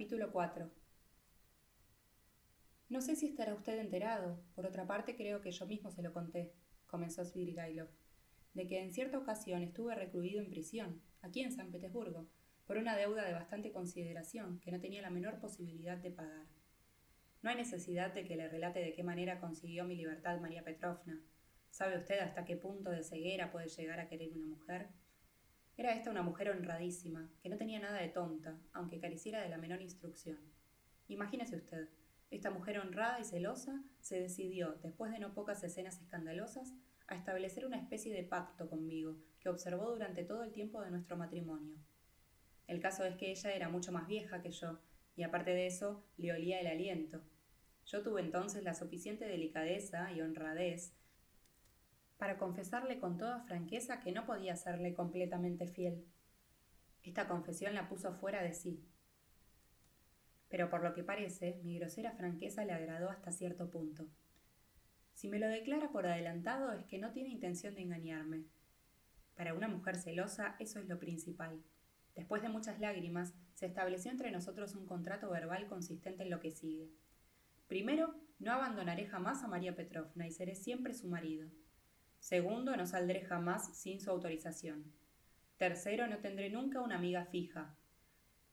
Capítulo 0.00 0.32
4 0.32 0.70
No 2.88 3.02
sé 3.02 3.16
si 3.16 3.26
estará 3.26 3.52
usted 3.52 3.78
enterado, 3.78 4.42
por 4.54 4.64
otra 4.64 4.86
parte 4.86 5.14
creo 5.14 5.42
que 5.42 5.50
yo 5.50 5.66
mismo 5.66 5.90
se 5.90 6.00
lo 6.00 6.14
conté, 6.14 6.54
comenzó 6.86 7.22
Svidrigailov, 7.22 7.90
de 8.54 8.66
que 8.66 8.80
en 8.80 8.94
cierta 8.94 9.18
ocasión 9.18 9.62
estuve 9.62 9.94
recluido 9.94 10.40
en 10.40 10.48
prisión, 10.48 11.02
aquí 11.20 11.42
en 11.42 11.52
San 11.52 11.70
Petersburgo, 11.70 12.30
por 12.66 12.78
una 12.78 12.96
deuda 12.96 13.26
de 13.26 13.34
bastante 13.34 13.72
consideración 13.72 14.58
que 14.60 14.72
no 14.72 14.80
tenía 14.80 15.02
la 15.02 15.10
menor 15.10 15.38
posibilidad 15.38 15.98
de 15.98 16.12
pagar. 16.12 16.46
No 17.42 17.50
hay 17.50 17.56
necesidad 17.56 18.14
de 18.14 18.24
que 18.24 18.36
le 18.36 18.48
relate 18.48 18.80
de 18.80 18.94
qué 18.94 19.02
manera 19.02 19.38
consiguió 19.38 19.84
mi 19.84 19.96
libertad 19.96 20.40
María 20.40 20.64
Petrovna. 20.64 21.20
¿Sabe 21.68 21.98
usted 21.98 22.20
hasta 22.20 22.46
qué 22.46 22.56
punto 22.56 22.88
de 22.88 23.04
ceguera 23.04 23.52
puede 23.52 23.68
llegar 23.68 24.00
a 24.00 24.08
querer 24.08 24.32
una 24.32 24.46
mujer? 24.46 24.88
Era 25.80 25.94
esta 25.94 26.10
una 26.10 26.20
mujer 26.20 26.50
honradísima, 26.50 27.30
que 27.42 27.48
no 27.48 27.56
tenía 27.56 27.80
nada 27.80 28.02
de 28.02 28.08
tonta, 28.08 28.54
aunque 28.74 29.00
careciera 29.00 29.40
de 29.40 29.48
la 29.48 29.56
menor 29.56 29.80
instrucción. 29.80 30.36
Imagínese 31.08 31.56
usted, 31.56 31.88
esta 32.30 32.50
mujer 32.50 32.78
honrada 32.78 33.18
y 33.18 33.24
celosa 33.24 33.82
se 33.98 34.20
decidió, 34.20 34.74
después 34.82 35.10
de 35.10 35.20
no 35.20 35.32
pocas 35.32 35.64
escenas 35.64 35.98
escandalosas, 35.98 36.74
a 37.06 37.14
establecer 37.14 37.64
una 37.64 37.78
especie 37.78 38.12
de 38.12 38.24
pacto 38.24 38.68
conmigo, 38.68 39.16
que 39.40 39.48
observó 39.48 39.90
durante 39.90 40.22
todo 40.22 40.42
el 40.42 40.52
tiempo 40.52 40.82
de 40.82 40.90
nuestro 40.90 41.16
matrimonio. 41.16 41.78
El 42.66 42.78
caso 42.78 43.06
es 43.06 43.16
que 43.16 43.30
ella 43.30 43.54
era 43.54 43.70
mucho 43.70 43.90
más 43.90 44.06
vieja 44.06 44.42
que 44.42 44.50
yo, 44.50 44.80
y 45.16 45.22
aparte 45.22 45.52
de 45.52 45.66
eso, 45.66 46.04
le 46.18 46.34
olía 46.34 46.60
el 46.60 46.66
aliento. 46.66 47.22
Yo 47.86 48.02
tuve 48.02 48.20
entonces 48.20 48.64
la 48.64 48.74
suficiente 48.74 49.24
delicadeza 49.24 50.12
y 50.12 50.20
honradez 50.20 50.92
para 52.20 52.36
confesarle 52.36 52.98
con 52.98 53.16
toda 53.16 53.40
franqueza 53.40 53.98
que 54.00 54.12
no 54.12 54.26
podía 54.26 54.54
serle 54.54 54.92
completamente 54.92 55.66
fiel. 55.66 56.04
Esta 57.02 57.26
confesión 57.26 57.74
la 57.74 57.88
puso 57.88 58.12
fuera 58.12 58.42
de 58.42 58.52
sí. 58.52 58.84
Pero 60.50 60.68
por 60.68 60.84
lo 60.84 60.92
que 60.92 61.02
parece, 61.02 61.58
mi 61.64 61.78
grosera 61.78 62.12
franqueza 62.12 62.66
le 62.66 62.74
agradó 62.74 63.08
hasta 63.08 63.32
cierto 63.32 63.70
punto. 63.70 64.06
Si 65.14 65.28
me 65.28 65.38
lo 65.38 65.48
declara 65.48 65.92
por 65.92 66.06
adelantado 66.06 66.72
es 66.72 66.84
que 66.84 66.98
no 66.98 67.10
tiene 67.10 67.30
intención 67.30 67.74
de 67.74 67.80
engañarme. 67.80 68.44
Para 69.34 69.54
una 69.54 69.68
mujer 69.68 69.96
celosa 69.96 70.56
eso 70.58 70.78
es 70.78 70.88
lo 70.88 70.98
principal. 70.98 71.62
Después 72.14 72.42
de 72.42 72.50
muchas 72.50 72.78
lágrimas, 72.80 73.32
se 73.54 73.64
estableció 73.64 74.10
entre 74.10 74.30
nosotros 74.30 74.74
un 74.74 74.84
contrato 74.84 75.30
verbal 75.30 75.68
consistente 75.68 76.24
en 76.24 76.30
lo 76.30 76.40
que 76.40 76.50
sigue. 76.50 76.90
Primero, 77.66 78.14
no 78.38 78.52
abandonaré 78.52 79.06
jamás 79.06 79.42
a 79.42 79.48
María 79.48 79.74
Petrovna 79.74 80.26
y 80.26 80.32
seré 80.32 80.54
siempre 80.54 80.92
su 80.92 81.08
marido. 81.08 81.48
Segundo, 82.20 82.76
no 82.76 82.86
saldré 82.86 83.22
jamás 83.22 83.76
sin 83.76 84.00
su 84.00 84.10
autorización. 84.10 84.84
Tercero, 85.56 86.06
no 86.06 86.18
tendré 86.18 86.50
nunca 86.50 86.80
una 86.80 86.96
amiga 86.96 87.24
fija. 87.24 87.74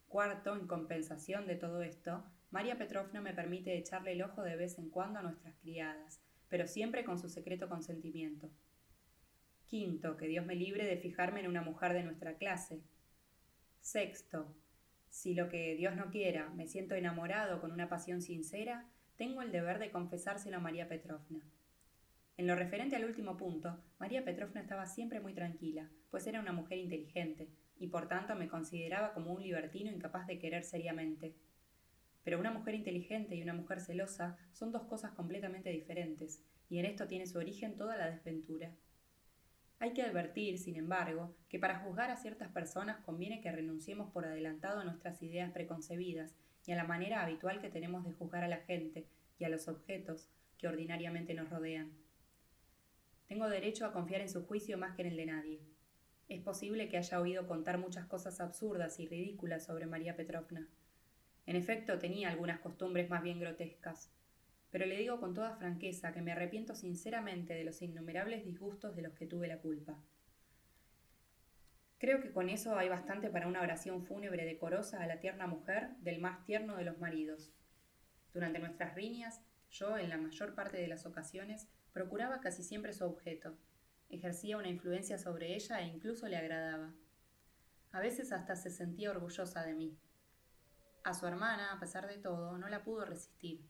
Cuarto, 0.07 0.55
en 0.55 0.67
compensación 0.67 1.45
de 1.45 1.55
todo 1.55 1.81
esto, 1.83 2.23
María 2.49 2.77
Petrovna 2.77 3.21
me 3.21 3.33
permite 3.33 3.77
echarle 3.77 4.13
el 4.13 4.23
ojo 4.23 4.41
de 4.41 4.55
vez 4.55 4.79
en 4.79 4.89
cuando 4.89 5.19
a 5.19 5.21
nuestras 5.21 5.55
criadas, 5.57 6.21
pero 6.49 6.65
siempre 6.65 7.03
con 7.03 7.19
su 7.19 7.29
secreto 7.29 7.67
consentimiento. 7.67 8.49
Quinto, 9.65 10.15
que 10.15 10.27
Dios 10.27 10.45
me 10.45 10.55
libre 10.55 10.85
de 10.85 10.97
fijarme 10.97 11.41
en 11.41 11.47
una 11.47 11.61
mujer 11.61 11.91
de 11.91 12.03
nuestra 12.03 12.37
clase. 12.37 12.81
Sexto, 13.81 14.55
si 15.09 15.33
lo 15.33 15.49
que 15.49 15.75
Dios 15.75 15.95
no 15.95 16.09
quiera 16.09 16.49
me 16.51 16.67
siento 16.67 16.95
enamorado 16.95 17.59
con 17.59 17.71
una 17.71 17.89
pasión 17.89 18.21
sincera, 18.21 18.89
tengo 19.17 19.41
el 19.41 19.51
deber 19.51 19.79
de 19.79 19.91
confesárselo 19.91 20.57
a 20.57 20.61
María 20.61 20.87
Petrovna. 20.87 21.41
En 22.37 22.45
lo 22.45 22.55
referente 22.55 22.95
al 22.95 23.05
último 23.05 23.35
punto, 23.35 23.83
María 23.97 24.23
Petrovna 24.23 24.61
estaba 24.61 24.85
siempre 24.85 25.19
muy 25.19 25.33
tranquila, 25.33 25.89
pues 26.11 26.27
era 26.27 26.39
una 26.39 26.51
mujer 26.51 26.77
inteligente, 26.77 27.49
y 27.79 27.87
por 27.87 28.07
tanto 28.07 28.35
me 28.35 28.47
consideraba 28.47 29.11
como 29.15 29.33
un 29.33 29.41
libertino 29.41 29.91
incapaz 29.91 30.27
de 30.27 30.37
querer 30.37 30.63
seriamente. 30.63 31.33
Pero 32.23 32.39
una 32.39 32.51
mujer 32.51 32.75
inteligente 32.75 33.35
y 33.35 33.41
una 33.41 33.53
mujer 33.53 33.81
celosa 33.81 34.37
son 34.53 34.71
dos 34.71 34.83
cosas 34.83 35.13
completamente 35.13 35.71
diferentes, 35.71 36.43
y 36.69 36.77
en 36.77 36.85
esto 36.85 37.07
tiene 37.07 37.25
su 37.25 37.39
origen 37.39 37.75
toda 37.75 37.97
la 37.97 38.11
desventura. 38.11 38.71
Hay 39.79 39.93
que 39.93 40.03
advertir, 40.03 40.59
sin 40.59 40.75
embargo, 40.75 41.35
que 41.49 41.57
para 41.57 41.79
juzgar 41.79 42.11
a 42.11 42.17
ciertas 42.17 42.51
personas 42.51 42.99
conviene 43.03 43.41
que 43.41 43.51
renunciemos 43.51 44.11
por 44.11 44.25
adelantado 44.25 44.81
a 44.81 44.83
nuestras 44.83 45.23
ideas 45.23 45.51
preconcebidas 45.51 46.35
y 46.67 46.71
a 46.71 46.75
la 46.75 46.83
manera 46.83 47.23
habitual 47.23 47.61
que 47.61 47.69
tenemos 47.69 48.05
de 48.05 48.13
juzgar 48.13 48.43
a 48.43 48.47
la 48.47 48.57
gente 48.57 49.07
y 49.39 49.45
a 49.45 49.49
los 49.49 49.67
objetos 49.67 50.29
que 50.59 50.67
ordinariamente 50.67 51.33
nos 51.33 51.49
rodean. 51.49 52.06
Tengo 53.27 53.49
derecho 53.49 53.85
a 53.85 53.91
confiar 53.91 54.21
en 54.21 54.29
su 54.29 54.45
juicio 54.45 54.77
más 54.77 54.95
que 54.95 55.01
en 55.01 55.09
el 55.09 55.17
de 55.17 55.25
nadie. 55.25 55.59
Es 56.29 56.41
posible 56.41 56.87
que 56.87 56.97
haya 56.97 57.19
oído 57.19 57.45
contar 57.45 57.77
muchas 57.77 58.05
cosas 58.05 58.39
absurdas 58.39 58.99
y 58.99 59.07
ridículas 59.07 59.65
sobre 59.65 59.85
María 59.85 60.15
Petrovna. 60.15 60.67
En 61.45 61.55
efecto, 61.55 61.99
tenía 61.99 62.29
algunas 62.29 62.59
costumbres 62.59 63.09
más 63.09 63.23
bien 63.23 63.39
grotescas. 63.39 64.11
Pero 64.71 64.85
le 64.85 64.97
digo 64.97 65.19
con 65.19 65.33
toda 65.33 65.55
franqueza 65.55 66.11
que 66.11 66.21
me 66.21 66.31
arrepiento 66.31 66.75
sinceramente 66.75 67.53
de 67.53 67.63
los 67.63 67.81
innumerables 67.81 68.45
disgustos 68.45 68.95
de 68.95 69.01
los 69.01 69.13
que 69.13 69.27
tuve 69.27 69.47
la 69.47 69.59
culpa. 69.59 69.97
Creo 71.97 72.21
que 72.21 72.31
con 72.31 72.49
eso 72.49 72.77
hay 72.77 72.89
bastante 72.89 73.29
para 73.29 73.47
una 73.47 73.61
oración 73.61 74.05
fúnebre 74.05 74.45
decorosa 74.45 75.01
a 75.01 75.07
la 75.07 75.19
tierna 75.19 75.47
mujer 75.47 75.95
del 75.99 76.19
más 76.19 76.43
tierno 76.45 76.75
de 76.75 76.83
los 76.83 76.99
maridos. 76.99 77.51
Durante 78.33 78.59
nuestras 78.59 78.93
riñas, 78.93 79.41
yo, 79.71 79.97
en 79.97 80.09
la 80.09 80.17
mayor 80.17 80.53
parte 80.53 80.77
de 80.77 80.87
las 80.87 81.05
ocasiones, 81.05 81.67
Procuraba 81.97 82.39
casi 82.41 82.61
siempre 82.61 82.93
su 82.93 83.05
objeto, 83.05 83.57
ejercía 84.07 84.57
una 84.57 84.69
influencia 84.69 85.17
sobre 85.17 85.55
ella 85.55 85.81
e 85.81 85.87
incluso 85.87 86.27
le 86.27 86.37
agradaba. 86.37 86.93
A 87.91 87.99
veces 87.99 88.31
hasta 88.31 88.55
se 88.55 88.69
sentía 88.69 89.09
orgullosa 89.09 89.63
de 89.63 89.73
mí. 89.73 89.97
A 91.03 91.15
su 91.15 91.25
hermana, 91.25 91.73
a 91.73 91.79
pesar 91.79 92.05
de 92.07 92.19
todo, 92.19 92.55
no 92.59 92.69
la 92.69 92.83
pudo 92.83 93.03
resistir. 93.03 93.67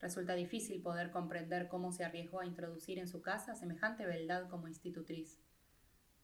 Resulta 0.00 0.34
difícil 0.34 0.82
poder 0.82 1.12
comprender 1.12 1.68
cómo 1.68 1.92
se 1.92 2.04
arriesgó 2.04 2.40
a 2.40 2.46
introducir 2.46 2.98
en 2.98 3.06
su 3.06 3.22
casa 3.22 3.54
semejante 3.54 4.06
beldad 4.06 4.48
como 4.48 4.66
institutriz. 4.66 5.38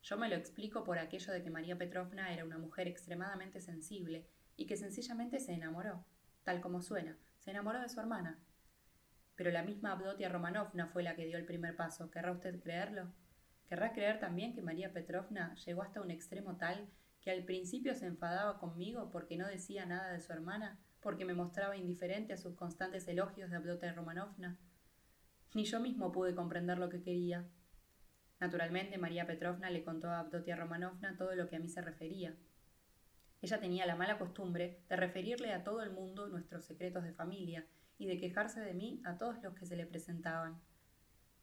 Yo 0.02 0.16
me 0.16 0.28
lo 0.28 0.34
explico 0.34 0.82
por 0.82 0.98
aquello 0.98 1.32
de 1.32 1.40
que 1.44 1.50
María 1.50 1.78
Petrovna 1.78 2.32
era 2.32 2.44
una 2.44 2.58
mujer 2.58 2.88
extremadamente 2.88 3.60
sensible 3.60 4.26
y 4.56 4.66
que 4.66 4.76
sencillamente 4.76 5.38
se 5.38 5.52
enamoró, 5.52 6.04
tal 6.42 6.60
como 6.60 6.82
suena, 6.82 7.16
se 7.38 7.52
enamoró 7.52 7.80
de 7.80 7.88
su 7.88 8.00
hermana, 8.00 8.40
pero 9.36 9.50
la 9.50 9.62
misma 9.62 9.92
Abdotia 9.92 10.28
Romanovna 10.28 10.88
fue 10.88 11.02
la 11.02 11.14
que 11.14 11.26
dio 11.26 11.38
el 11.38 11.46
primer 11.46 11.76
paso. 11.76 12.10
¿Querrá 12.10 12.32
usted 12.32 12.60
creerlo? 12.60 13.12
¿Querrá 13.68 13.92
creer 13.92 14.20
también 14.20 14.54
que 14.54 14.62
María 14.62 14.92
Petrovna 14.92 15.54
llegó 15.54 15.82
hasta 15.82 16.02
un 16.02 16.10
extremo 16.10 16.56
tal 16.56 16.88
que 17.20 17.30
al 17.30 17.44
principio 17.44 17.94
se 17.94 18.06
enfadaba 18.06 18.58
conmigo 18.58 19.10
porque 19.10 19.36
no 19.36 19.46
decía 19.46 19.86
nada 19.86 20.12
de 20.12 20.20
su 20.20 20.32
hermana, 20.32 20.78
porque 21.00 21.24
me 21.24 21.34
mostraba 21.34 21.76
indiferente 21.76 22.32
a 22.32 22.36
sus 22.36 22.54
constantes 22.54 23.08
elogios 23.08 23.50
de 23.50 23.56
Abdotia 23.56 23.92
Romanovna? 23.92 24.58
Ni 25.54 25.64
yo 25.64 25.80
mismo 25.80 26.12
pude 26.12 26.34
comprender 26.34 26.78
lo 26.78 26.88
que 26.88 27.02
quería. 27.02 27.48
Naturalmente, 28.40 28.98
María 28.98 29.26
Petrovna 29.26 29.70
le 29.70 29.84
contó 29.84 30.10
a 30.10 30.20
Abdotia 30.20 30.56
Romanovna 30.56 31.16
todo 31.16 31.34
lo 31.34 31.48
que 31.48 31.56
a 31.56 31.60
mí 31.60 31.68
se 31.68 31.80
refería. 31.80 32.36
Ella 33.40 33.60
tenía 33.60 33.86
la 33.86 33.96
mala 33.96 34.18
costumbre 34.18 34.82
de 34.88 34.96
referirle 34.96 35.52
a 35.52 35.64
todo 35.64 35.82
el 35.82 35.90
mundo 35.90 36.28
nuestros 36.28 36.64
secretos 36.64 37.04
de 37.04 37.12
familia 37.12 37.66
y 37.98 38.06
de 38.06 38.18
quejarse 38.18 38.60
de 38.60 38.74
mí 38.74 39.00
a 39.04 39.16
todos 39.16 39.42
los 39.42 39.54
que 39.54 39.66
se 39.66 39.76
le 39.76 39.86
presentaban. 39.86 40.60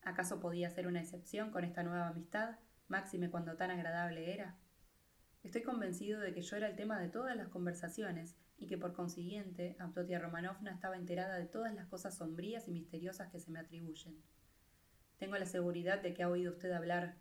¿Acaso 0.02 0.40
podía 0.40 0.70
ser 0.70 0.88
una 0.88 1.02
excepción 1.02 1.52
con 1.52 1.64
esta 1.64 1.84
nueva 1.84 2.08
amistad, 2.08 2.58
máxime 2.88 3.30
cuando 3.30 3.56
tan 3.56 3.72
agradable 3.72 4.34
era? 4.34 4.58
Estoy 5.44 5.64
convencido 5.64 6.20
de 6.20 6.34
que 6.34 6.42
yo 6.42 6.58
era 6.58 6.68
el 6.68 6.76
tema 6.76 7.00
de 7.00 7.10
todas 7.10 7.36
las 7.36 7.48
conversaciones 7.48 8.36
y 8.58 8.68
que 8.68 8.78
por 8.78 8.94
consiguiente 8.94 9.76
Abdotia 9.80 10.20
Romanovna 10.20 10.72
estaba 10.72 10.98
enterada 10.98 11.38
de 11.38 11.46
todas 11.46 11.74
las 11.74 11.88
cosas 11.88 12.18
sombrías 12.18 12.68
y 12.68 12.72
misteriosas 12.72 13.30
que 13.32 13.40
se 13.40 13.52
me 13.52 13.60
atribuyen. 13.60 14.22
Tengo 15.18 15.38
la 15.38 15.46
seguridad 15.46 16.02
de 16.02 16.14
que 16.14 16.24
ha 16.24 16.30
oído 16.30 16.52
usted 16.52 16.72
hablar. 16.72 17.18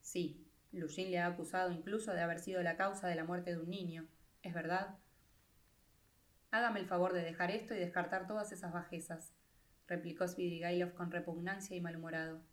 Sí, 0.00 0.46
Lushin 0.72 1.10
le 1.10 1.18
ha 1.18 1.26
acusado 1.26 1.70
incluso 1.70 2.12
de 2.12 2.20
haber 2.20 2.40
sido 2.40 2.62
la 2.62 2.76
causa 2.76 3.08
de 3.08 3.14
la 3.14 3.24
muerte 3.24 3.52
de 3.52 3.58
un 3.58 3.70
niño. 3.70 4.08
¿Es 4.42 4.52
verdad? 4.52 4.98
Hágame 6.54 6.78
el 6.78 6.86
favor 6.86 7.12
de 7.12 7.24
dejar 7.24 7.50
esto 7.50 7.74
y 7.74 7.80
descartar 7.80 8.28
todas 8.28 8.52
esas 8.52 8.72
bajezas, 8.72 9.34
replicó 9.88 10.28
Svidrigailov 10.28 10.94
con 10.94 11.10
repugnancia 11.10 11.76
y 11.76 11.80
malhumorado. 11.80 12.44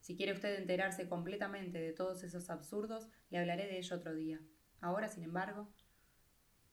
Si 0.00 0.16
quiere 0.16 0.32
usted 0.32 0.58
enterarse 0.58 1.06
completamente 1.06 1.78
de 1.78 1.92
todos 1.92 2.22
esos 2.22 2.48
absurdos, 2.48 3.10
le 3.28 3.40
hablaré 3.40 3.66
de 3.66 3.76
ello 3.76 3.94
otro 3.94 4.14
día. 4.14 4.40
Ahora, 4.80 5.08
sin 5.08 5.22
embargo. 5.22 5.70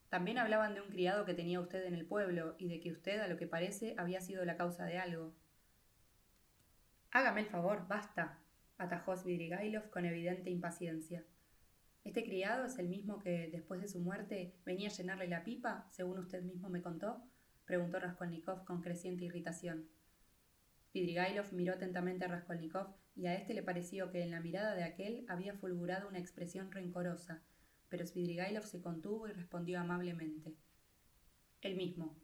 También 0.07 0.37
hablaban 0.37 0.73
de 0.73 0.79
un 0.79 0.87
criado 0.87 1.25
que 1.25 1.33
tenía 1.33 1.59
usted 1.59 1.83
en 1.83 1.95
el 1.95 2.05
pueblo 2.05 2.55
y 2.57 2.69
de 2.69 2.79
que 2.79 2.93
usted, 2.93 3.19
a 3.19 3.27
lo 3.27 3.35
que 3.35 3.45
parece, 3.45 3.95
había 3.97 4.21
sido 4.21 4.45
la 4.45 4.55
causa 4.55 4.85
de 4.85 4.99
algo. 4.99 5.35
Hágame 7.11 7.41
el 7.41 7.47
favor, 7.47 7.89
basta, 7.89 8.39
atajó 8.77 9.17
Svidrigailov 9.17 9.89
con 9.89 10.05
evidente 10.05 10.49
impaciencia. 10.49 11.25
¿Este 12.09 12.23
criado 12.23 12.65
es 12.65 12.79
el 12.79 12.89
mismo 12.89 13.19
que, 13.19 13.49
después 13.51 13.81
de 13.81 13.87
su 13.87 13.99
muerte, 13.99 14.55
venía 14.65 14.89
a 14.89 14.91
llenarle 14.91 15.27
la 15.27 15.43
pipa, 15.43 15.85
según 15.91 16.17
usted 16.17 16.41
mismo 16.41 16.67
me 16.67 16.81
contó? 16.81 17.21
preguntó 17.65 17.99
Raskolnikov 17.99 18.65
con 18.65 18.81
creciente 18.81 19.25
irritación. 19.25 19.87
Vidrigailov 20.91 21.53
miró 21.53 21.75
atentamente 21.75 22.25
a 22.25 22.29
Raskolnikov 22.29 22.95
y 23.15 23.27
a 23.27 23.35
éste 23.35 23.53
le 23.53 23.61
pareció 23.61 24.09
que 24.09 24.23
en 24.23 24.31
la 24.31 24.39
mirada 24.39 24.73
de 24.73 24.85
aquel 24.85 25.23
había 25.27 25.53
fulgurado 25.53 26.09
una 26.09 26.17
expresión 26.17 26.71
rencorosa, 26.71 27.43
pero 27.89 28.07
Svidrigailov 28.07 28.65
se 28.65 28.81
contuvo 28.81 29.27
y 29.27 29.33
respondió 29.33 29.79
amablemente. 29.79 30.55
El 31.61 31.75
mismo. 31.75 32.17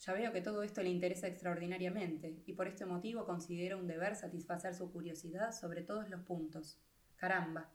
Ya 0.00 0.12
veo 0.12 0.32
que 0.32 0.42
todo 0.42 0.64
esto 0.64 0.82
le 0.82 0.90
interesa 0.90 1.28
extraordinariamente, 1.28 2.42
y 2.46 2.54
por 2.54 2.66
este 2.66 2.84
motivo 2.84 3.26
considero 3.26 3.78
un 3.78 3.86
deber 3.86 4.16
satisfacer 4.16 4.74
su 4.74 4.90
curiosidad 4.90 5.52
sobre 5.52 5.82
todos 5.82 6.10
los 6.10 6.22
puntos. 6.22 6.80
Caramba. 7.14 7.70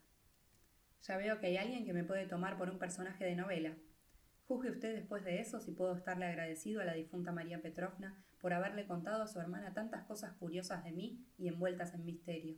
Ya 1.01 1.17
veo 1.17 1.39
que 1.39 1.47
hay 1.47 1.57
alguien 1.57 1.85
que 1.85 1.93
me 1.93 2.03
puede 2.03 2.25
tomar 2.25 2.57
por 2.57 2.69
un 2.69 2.79
personaje 2.79 3.25
de 3.25 3.35
novela. 3.35 3.75
Juzgue 4.45 4.71
usted 4.71 4.95
después 4.95 5.23
de 5.23 5.39
eso 5.39 5.59
si 5.59 5.71
puedo 5.71 5.95
estarle 5.95 6.25
agradecido 6.25 6.81
a 6.81 6.85
la 6.85 6.93
difunta 6.93 7.31
María 7.31 7.61
Petrovna 7.61 8.23
por 8.39 8.53
haberle 8.53 8.87
contado 8.87 9.23
a 9.23 9.27
su 9.27 9.39
hermana 9.39 9.73
tantas 9.73 10.05
cosas 10.05 10.33
curiosas 10.33 10.83
de 10.83 10.91
mí 10.91 11.25
y 11.37 11.47
envueltas 11.47 11.93
en 11.93 12.05
misterio. 12.05 12.57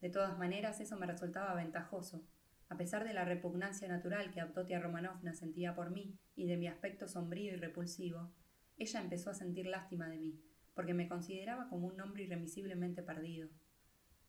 De 0.00 0.10
todas 0.10 0.36
maneras, 0.36 0.80
eso 0.80 0.96
me 0.98 1.06
resultaba 1.06 1.54
ventajoso. 1.54 2.26
A 2.68 2.76
pesar 2.76 3.04
de 3.04 3.14
la 3.14 3.24
repugnancia 3.24 3.86
natural 3.86 4.32
que 4.32 4.40
Abdotia 4.40 4.80
Romanovna 4.80 5.34
sentía 5.34 5.74
por 5.74 5.90
mí 5.90 6.18
y 6.34 6.46
de 6.46 6.56
mi 6.56 6.66
aspecto 6.66 7.06
sombrío 7.06 7.52
y 7.52 7.56
repulsivo, 7.56 8.32
ella 8.78 9.00
empezó 9.00 9.30
a 9.30 9.34
sentir 9.34 9.66
lástima 9.66 10.08
de 10.08 10.18
mí, 10.18 10.40
porque 10.74 10.94
me 10.94 11.08
consideraba 11.08 11.68
como 11.68 11.86
un 11.86 12.00
hombre 12.00 12.24
irremisiblemente 12.24 13.02
perdido. 13.02 13.48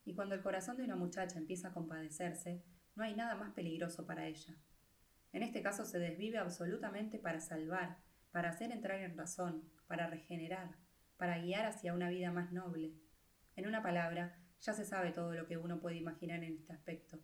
Y 0.05 0.13
cuando 0.13 0.35
el 0.35 0.41
corazón 0.41 0.77
de 0.77 0.83
una 0.83 0.95
muchacha 0.95 1.39
empieza 1.39 1.69
a 1.69 1.73
compadecerse, 1.73 2.63
no 2.95 3.03
hay 3.03 3.15
nada 3.15 3.35
más 3.35 3.51
peligroso 3.53 4.05
para 4.05 4.27
ella. 4.27 4.55
En 5.31 5.43
este 5.43 5.61
caso 5.61 5.85
se 5.85 5.99
desvive 5.99 6.37
absolutamente 6.37 7.17
para 7.17 7.39
salvar, 7.39 7.97
para 8.31 8.49
hacer 8.49 8.71
entrar 8.71 8.99
en 8.99 9.17
razón, 9.17 9.63
para 9.87 10.07
regenerar, 10.07 10.77
para 11.17 11.39
guiar 11.39 11.65
hacia 11.65 11.93
una 11.93 12.09
vida 12.09 12.31
más 12.31 12.51
noble. 12.51 12.93
En 13.55 13.67
una 13.67 13.81
palabra, 13.81 14.37
ya 14.61 14.73
se 14.73 14.85
sabe 14.85 15.11
todo 15.11 15.33
lo 15.33 15.47
que 15.47 15.57
uno 15.57 15.79
puede 15.79 15.97
imaginar 15.97 16.43
en 16.43 16.55
este 16.55 16.73
aspecto. 16.73 17.19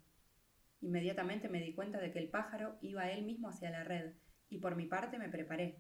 Inmediatamente 0.81 1.49
me 1.49 1.61
di 1.61 1.73
cuenta 1.73 1.99
de 1.99 2.11
que 2.11 2.19
el 2.19 2.29
pájaro 2.29 2.77
iba 2.81 3.11
él 3.11 3.23
mismo 3.23 3.49
hacia 3.49 3.69
la 3.69 3.83
red, 3.83 4.13
y 4.49 4.57
por 4.57 4.75
mi 4.75 4.87
parte 4.87 5.19
me 5.19 5.29
preparé. 5.29 5.79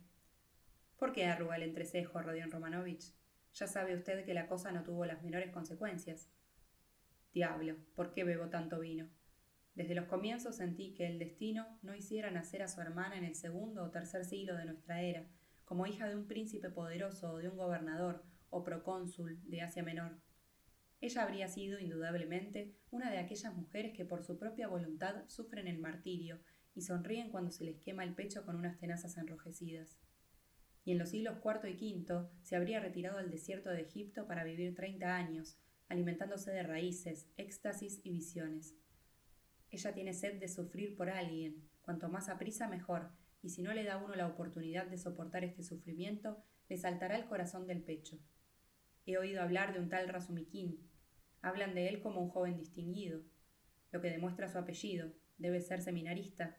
¿Por 0.97 1.13
qué 1.13 1.25
arruga 1.25 1.55
el 1.55 1.63
entrecejo, 1.63 2.21
Rodion 2.21 2.51
Romanovich? 2.51 3.13
Ya 3.53 3.67
sabe 3.67 3.95
usted 3.95 4.25
que 4.25 4.33
la 4.33 4.47
cosa 4.47 4.71
no 4.71 4.83
tuvo 4.83 5.05
las 5.05 5.23
menores 5.23 5.51
consecuencias. 5.51 6.29
Diablo, 7.33 7.77
¿por 7.95 8.11
qué 8.11 8.23
bebo 8.23 8.49
tanto 8.49 8.79
vino? 8.79 9.09
Desde 9.75 9.95
los 9.95 10.05
comienzos 10.05 10.57
sentí 10.57 10.93
que 10.93 11.07
el 11.07 11.19
destino 11.19 11.79
no 11.81 11.95
hiciera 11.95 12.31
nacer 12.31 12.61
a 12.61 12.67
su 12.67 12.81
hermana 12.81 13.17
en 13.17 13.23
el 13.23 13.35
segundo 13.35 13.83
o 13.83 13.91
tercer 13.91 14.25
siglo 14.25 14.55
de 14.55 14.65
nuestra 14.65 15.01
era, 15.01 15.27
como 15.63 15.85
hija 15.85 16.07
de 16.07 16.15
un 16.15 16.27
príncipe 16.27 16.69
poderoso 16.69 17.33
o 17.33 17.37
de 17.37 17.47
un 17.47 17.57
gobernador 17.57 18.23
o 18.49 18.63
procónsul 18.63 19.39
de 19.49 19.61
Asia 19.61 19.83
Menor. 19.83 20.19
Ella 21.01 21.23
habría 21.23 21.47
sido, 21.47 21.79
indudablemente, 21.79 22.75
una 22.91 23.09
de 23.09 23.19
aquellas 23.19 23.55
mujeres 23.55 23.93
que 23.93 24.03
por 24.03 24.23
su 24.23 24.37
propia 24.37 24.67
voluntad 24.67 25.23
sufren 25.27 25.67
el 25.67 25.79
martirio 25.79 26.41
y 26.75 26.81
sonríen 26.81 27.29
cuando 27.29 27.51
se 27.51 27.63
les 27.63 27.79
quema 27.79 28.03
el 28.03 28.15
pecho 28.15 28.45
con 28.45 28.55
unas 28.55 28.77
tenazas 28.79 29.17
enrojecidas. 29.17 29.97
Y 30.83 30.91
en 30.91 30.97
los 30.97 31.09
siglos 31.09 31.37
IV 31.43 31.69
y 31.69 32.03
V 32.03 32.27
se 32.41 32.55
habría 32.55 32.79
retirado 32.79 33.17
al 33.17 33.29
desierto 33.29 33.69
de 33.69 33.81
Egipto 33.81 34.27
para 34.27 34.43
vivir 34.43 34.75
treinta 34.75 35.15
años, 35.15 35.57
alimentándose 35.87 36.51
de 36.51 36.63
raíces, 36.63 37.29
éxtasis 37.37 38.01
y 38.03 38.11
visiones. 38.11 38.75
Ella 39.71 39.93
tiene 39.93 40.13
sed 40.13 40.39
de 40.39 40.47
sufrir 40.47 40.95
por 40.95 41.09
alguien, 41.09 41.69
cuanto 41.81 42.09
más 42.09 42.29
aprisa 42.29 42.67
mejor, 42.67 43.11
y 43.41 43.49
si 43.49 43.61
no 43.61 43.73
le 43.73 43.83
da 43.83 43.97
uno 43.97 44.15
la 44.15 44.27
oportunidad 44.27 44.87
de 44.87 44.97
soportar 44.97 45.43
este 45.43 45.63
sufrimiento, 45.63 46.43
le 46.67 46.77
saltará 46.77 47.15
el 47.15 47.25
corazón 47.25 47.67
del 47.67 47.81
pecho. 47.81 48.19
He 49.05 49.17
oído 49.17 49.41
hablar 49.41 49.73
de 49.73 49.79
un 49.79 49.89
tal 49.89 50.07
Razumiquín. 50.07 50.87
Hablan 51.41 51.73
de 51.73 51.87
él 51.87 52.01
como 52.01 52.21
un 52.21 52.29
joven 52.29 52.57
distinguido, 52.57 53.21
lo 53.91 54.01
que 54.01 54.11
demuestra 54.11 54.49
su 54.49 54.57
apellido, 54.57 55.11
debe 55.37 55.61
ser 55.61 55.81
seminarista. 55.81 56.57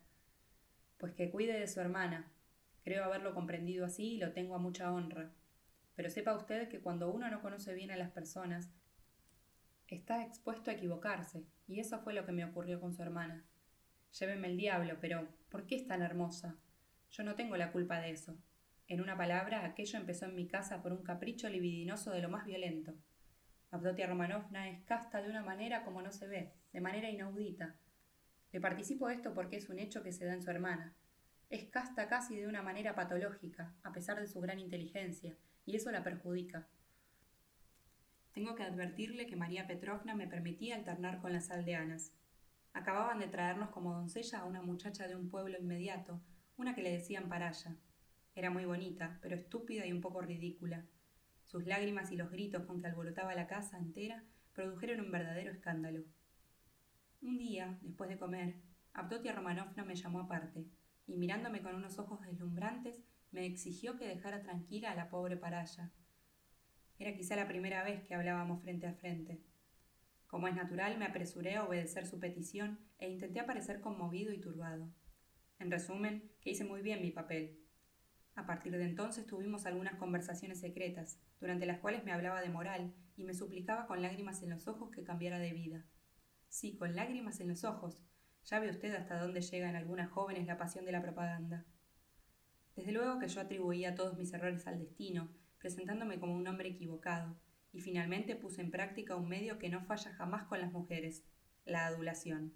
Pues 0.99 1.13
que 1.13 1.31
cuide 1.31 1.59
de 1.59 1.67
su 1.69 1.81
hermana. 1.81 2.33
Creo 2.83 3.05
haberlo 3.05 3.35
comprendido 3.35 3.85
así 3.85 4.15
y 4.15 4.19
lo 4.19 4.33
tengo 4.33 4.55
a 4.55 4.59
mucha 4.59 4.93
honra. 4.93 5.33
Pero 5.95 6.11
sepa 6.11 6.35
usted 6.35 6.69
que 6.69 6.81
cuando 6.81 7.13
uno 7.13 7.31
no 7.31 7.43
conoce 7.43 7.75
bien 7.75 7.91
a 7.91 7.97
las 7.97 8.11
personas, 8.11 8.73
está 9.97 10.23
expuesto 10.23 10.71
a 10.71 10.75
equivocarse, 10.75 11.45
y 11.67 11.81
eso 11.81 11.99
fue 12.01 12.15
lo 12.15 12.25
que 12.25 12.33
me 12.33 12.45
ocurrió 12.45 12.81
con 12.81 12.93
su 12.93 13.03
hermana. 13.03 13.45
Lléveme 14.19 14.49
el 14.49 14.57
diablo, 14.57 14.99
pero 15.01 15.29
¿por 15.49 15.67
qué 15.67 15.77
es 15.77 15.87
tan 15.87 16.03
hermosa? 16.03 16.57
Yo 17.11 17.25
no 17.25 17.35
tengo 17.35 17.57
la 17.57 17.73
culpa 17.73 18.01
de 18.01 18.11
eso. 18.11 18.37
En 18.89 19.01
una 19.01 19.17
palabra, 19.17 19.65
aquello 19.65 19.99
empezó 19.99 20.27
en 20.27 20.35
mi 20.35 20.49
casa 20.49 20.83
por 20.83 20.93
un 20.93 21.03
capricho 21.03 21.49
libidinoso 21.49 22.11
de 22.11 22.23
lo 22.23 22.29
más 22.29 22.45
violento. 22.45 22.95
Abdotia 23.71 24.09
Romanovna 24.09 24.69
es 24.69 24.83
casta 24.83 25.23
de 25.23 25.31
una 25.31 25.43
manera 25.43 25.85
como 25.85 26.03
no 26.03 26.11
se 26.11 26.27
ve, 26.27 26.53
de 26.73 26.81
manera 26.81 27.09
inaudita. 27.09 27.77
Le 28.53 28.61
participo 28.61 29.09
esto 29.09 29.33
porque 29.33 29.57
es 29.57 29.69
un 29.69 29.79
hecho 29.79 30.03
que 30.03 30.13
se 30.13 30.25
da 30.25 30.35
en 30.35 30.43
su 30.43 30.51
hermana. 30.51 30.93
Es 31.51 31.65
casta 31.71 32.09
casi 32.09 32.37
de 32.37 32.49
una 32.49 32.63
manera 32.63 32.97
patológica, 32.97 33.73
a 33.85 33.93
pesar 33.93 34.21
de 34.21 34.27
su 34.27 34.41
gran 34.41 34.59
inteligencia, 34.59 35.37
y 35.67 35.77
eso 35.77 35.93
la 35.93 36.03
perjudica. 36.03 36.69
Tengo 38.33 38.55
que 38.55 38.63
advertirle 38.63 39.27
que 39.27 39.37
María 39.37 39.67
Petrovna 39.67 40.15
me 40.15 40.29
permitía 40.29 40.77
alternar 40.77 41.21
con 41.21 41.33
las 41.33 41.51
aldeanas. 41.51 42.13
Acababan 42.73 43.19
de 43.19 43.27
traernos 43.27 43.71
como 43.71 43.95
doncella 43.95 44.41
a 44.41 44.45
una 44.45 44.63
muchacha 44.63 45.09
de 45.09 45.17
un 45.17 45.29
pueblo 45.29 45.59
inmediato, 45.59 46.21
una 46.57 46.75
que 46.75 46.83
le 46.83 46.93
decían 46.93 47.29
Paraya. 47.29 47.77
Era 48.35 48.51
muy 48.51 48.65
bonita, 48.65 49.19
pero 49.23 49.35
estúpida 49.35 49.85
y 49.87 49.93
un 49.93 50.01
poco 50.01 50.21
ridícula. 50.21 50.87
Sus 51.47 51.67
lágrimas 51.67 52.13
y 52.13 52.17
los 52.17 52.31
gritos 52.31 52.65
con 52.65 52.81
que 52.81 52.87
alborotaba 52.87 53.35
la 53.35 53.49
casa 53.49 53.77
entera 53.77 54.23
produjeron 54.53 55.01
un 55.01 55.11
verdadero 55.11 55.51
escándalo. 55.51 56.05
Un 57.23 57.39
día, 57.39 57.79
después 57.83 58.09
de 58.09 58.19
comer, 58.19 58.61
Abdotia 58.93 59.33
Romanovna 59.33 59.85
me 59.85 59.97
llamó 59.97 60.21
aparte, 60.21 60.67
y 61.07 61.17
mirándome 61.17 61.61
con 61.63 61.75
unos 61.75 61.99
ojos 61.99 62.21
deslumbrantes, 62.23 63.03
me 63.33 63.47
exigió 63.47 63.97
que 63.97 64.07
dejara 64.07 64.43
tranquila 64.43 64.93
a 64.93 64.95
la 64.95 65.11
pobre 65.11 65.37
Paraya. 65.37 65.91
Era 67.01 67.15
quizá 67.15 67.35
la 67.35 67.49
primera 67.49 67.83
vez 67.83 68.03
que 68.03 68.15
hablábamos 68.15 68.61
frente 68.61 68.87
a 68.87 68.93
frente. 68.93 69.41
Como 70.27 70.49
es 70.49 70.55
natural, 70.55 70.99
me 70.99 71.07
apresuré 71.07 71.57
a 71.57 71.65
obedecer 71.65 72.07
su 72.07 72.21
petición 72.21 72.79
e 72.99 73.09
intenté 73.09 73.41
aparecer 73.41 73.81
conmovido 73.81 74.35
y 74.35 74.39
turbado. 74.39 74.93
En 75.59 75.71
resumen, 75.71 76.31
que 76.43 76.51
hice 76.51 76.65
muy 76.65 76.83
bien 76.83 77.01
mi 77.01 77.11
papel. 77.11 77.59
A 78.35 78.47
partir 78.47 78.77
de 78.77 78.85
entonces 78.85 79.27
tuvimos 79.27 79.65
algunas 79.65 79.95
conversaciones 79.95 80.61
secretas, 80.61 81.19
durante 81.41 81.65
las 81.65 81.79
cuales 81.79 82.05
me 82.05 82.13
hablaba 82.13 82.43
de 82.43 82.51
moral 82.51 82.95
y 83.17 83.25
me 83.25 83.33
suplicaba 83.33 83.87
con 83.87 84.03
lágrimas 84.03 84.43
en 84.43 84.51
los 84.51 84.69
ojos 84.69 84.91
que 84.91 85.03
cambiara 85.03 85.39
de 85.39 85.55
vida. 85.55 85.87
Sí, 86.51 86.77
con 86.77 86.95
lágrimas 86.95 87.41
en 87.41 87.49
los 87.49 87.65
ojos. 87.65 88.05
Ya 88.45 88.61
ve 88.61 88.69
usted 88.69 88.95
hasta 88.95 89.19
dónde 89.19 89.41
llega 89.41 89.71
en 89.71 89.77
algunas 89.77 90.11
jóvenes 90.11 90.47
la 90.47 90.59
pasión 90.59 90.85
de 90.85 90.93
la 90.93 91.01
propaganda. 91.01 91.65
Desde 92.77 92.93
luego 92.93 93.19
que 93.19 93.29
yo 93.29 93.41
atribuía 93.41 93.95
todos 93.95 94.19
mis 94.19 94.35
errores 94.35 94.67
al 94.67 94.79
destino 94.79 95.31
presentándome 95.61 96.19
como 96.19 96.35
un 96.35 96.49
hombre 96.49 96.71
equivocado, 96.71 97.37
y 97.73 97.81
finalmente 97.81 98.35
puse 98.35 98.63
en 98.63 98.71
práctica 98.71 99.15
un 99.15 99.29
medio 99.29 99.59
que 99.59 99.69
no 99.69 99.83
falla 99.83 100.13
jamás 100.15 100.45
con 100.45 100.61
las 100.61 100.73
mujeres, 100.73 101.23
la 101.65 101.87
adulación. 101.87 102.53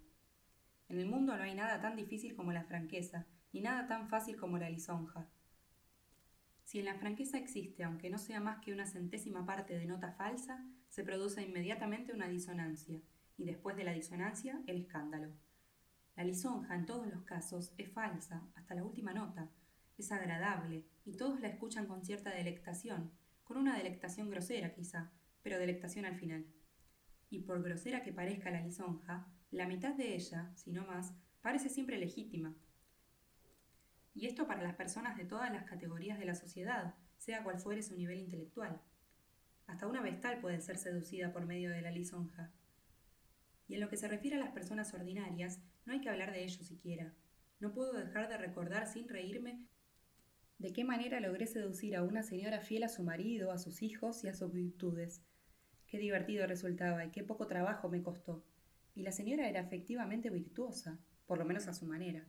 En 0.89 0.99
el 0.99 1.07
mundo 1.07 1.37
no 1.37 1.43
hay 1.43 1.55
nada 1.55 1.79
tan 1.81 1.95
difícil 1.95 2.35
como 2.35 2.51
la 2.51 2.65
franqueza, 2.65 3.25
ni 3.53 3.61
nada 3.61 3.87
tan 3.87 4.09
fácil 4.09 4.35
como 4.35 4.57
la 4.57 4.69
lisonja. 4.69 5.29
Si 6.63 6.79
en 6.79 6.85
la 6.85 6.95
franqueza 6.95 7.37
existe, 7.37 7.83
aunque 7.83 8.09
no 8.09 8.17
sea 8.17 8.39
más 8.39 8.59
que 8.59 8.73
una 8.73 8.87
centésima 8.87 9.45
parte 9.45 9.77
de 9.77 9.85
nota 9.85 10.11
falsa, 10.13 10.65
se 10.89 11.03
produce 11.03 11.43
inmediatamente 11.43 12.11
una 12.11 12.27
disonancia, 12.27 12.99
y 13.37 13.45
después 13.45 13.75
de 13.75 13.83
la 13.83 13.93
disonancia, 13.93 14.61
el 14.65 14.77
escándalo. 14.77 15.31
La 16.15 16.23
lisonja, 16.23 16.75
en 16.75 16.85
todos 16.85 17.07
los 17.07 17.23
casos, 17.23 17.73
es 17.77 17.91
falsa, 17.91 18.47
hasta 18.55 18.75
la 18.75 18.83
última 18.83 19.13
nota, 19.13 19.49
es 19.97 20.11
agradable, 20.11 20.85
y 21.05 21.15
todos 21.17 21.39
la 21.39 21.47
escuchan 21.47 21.87
con 21.87 22.03
cierta 22.03 22.31
delectación, 22.31 23.11
con 23.43 23.57
una 23.57 23.77
delectación 23.77 24.29
grosera 24.29 24.73
quizá, 24.73 25.11
pero 25.41 25.59
delectación 25.59 26.05
al 26.05 26.15
final. 26.15 26.45
Y 27.29 27.39
por 27.41 27.63
grosera 27.63 28.03
que 28.03 28.13
parezca 28.13 28.51
la 28.51 28.61
lisonja, 28.61 29.27
la 29.51 29.67
mitad 29.67 29.93
de 29.93 30.15
ella, 30.15 30.51
si 30.55 30.71
no 30.71 30.85
más, 30.85 31.13
parece 31.41 31.69
siempre 31.69 31.97
legítima. 31.97 32.55
Y 34.13 34.25
esto 34.25 34.47
para 34.47 34.63
las 34.63 34.75
personas 34.75 35.17
de 35.17 35.25
todas 35.25 35.51
las 35.51 35.65
categorías 35.65 36.17
de 36.19 36.25
la 36.25 36.35
sociedad, 36.35 36.95
sea 37.17 37.43
cual 37.43 37.59
fuere 37.59 37.83
su 37.83 37.95
nivel 37.95 38.19
intelectual. 38.19 38.81
Hasta 39.67 39.87
una 39.87 40.01
vestal 40.01 40.39
puede 40.39 40.61
ser 40.61 40.77
seducida 40.77 41.31
por 41.31 41.45
medio 41.45 41.69
de 41.71 41.81
la 41.81 41.91
lisonja. 41.91 42.51
Y 43.67 43.75
en 43.75 43.81
lo 43.81 43.89
que 43.89 43.97
se 43.97 44.07
refiere 44.07 44.37
a 44.37 44.39
las 44.39 44.51
personas 44.51 44.93
ordinarias, 44.93 45.59
no 45.85 45.93
hay 45.93 46.01
que 46.01 46.09
hablar 46.09 46.31
de 46.31 46.43
ello 46.43 46.63
siquiera. 46.63 47.13
No 47.59 47.73
puedo 47.73 47.93
dejar 47.93 48.29
de 48.29 48.37
recordar 48.37 48.87
sin 48.87 49.07
reírme 49.07 49.65
de 50.65 50.73
qué 50.73 50.83
manera 50.83 51.19
logré 51.19 51.45
seducir 51.45 51.95
a 51.95 52.01
una 52.01 52.23
señora 52.23 52.59
fiel 52.59 52.85
a 52.85 52.89
su 52.89 53.03
marido, 53.03 53.51
a 53.51 53.59
sus 53.59 53.83
hijos 53.83 54.23
y 54.23 54.29
a 54.29 54.33
sus 54.33 54.51
virtudes. 54.51 55.21
Qué 55.85 55.99
divertido 55.99 56.47
resultaba 56.47 57.05
y 57.05 57.11
qué 57.11 57.23
poco 57.23 57.45
trabajo 57.45 57.87
me 57.87 58.01
costó. 58.01 58.43
Y 58.95 59.03
la 59.03 59.11
señora 59.11 59.47
era 59.47 59.59
efectivamente 59.59 60.31
virtuosa, 60.31 60.97
por 61.27 61.37
lo 61.37 61.45
menos 61.45 61.67
a 61.67 61.75
su 61.75 61.85
manera. 61.85 62.25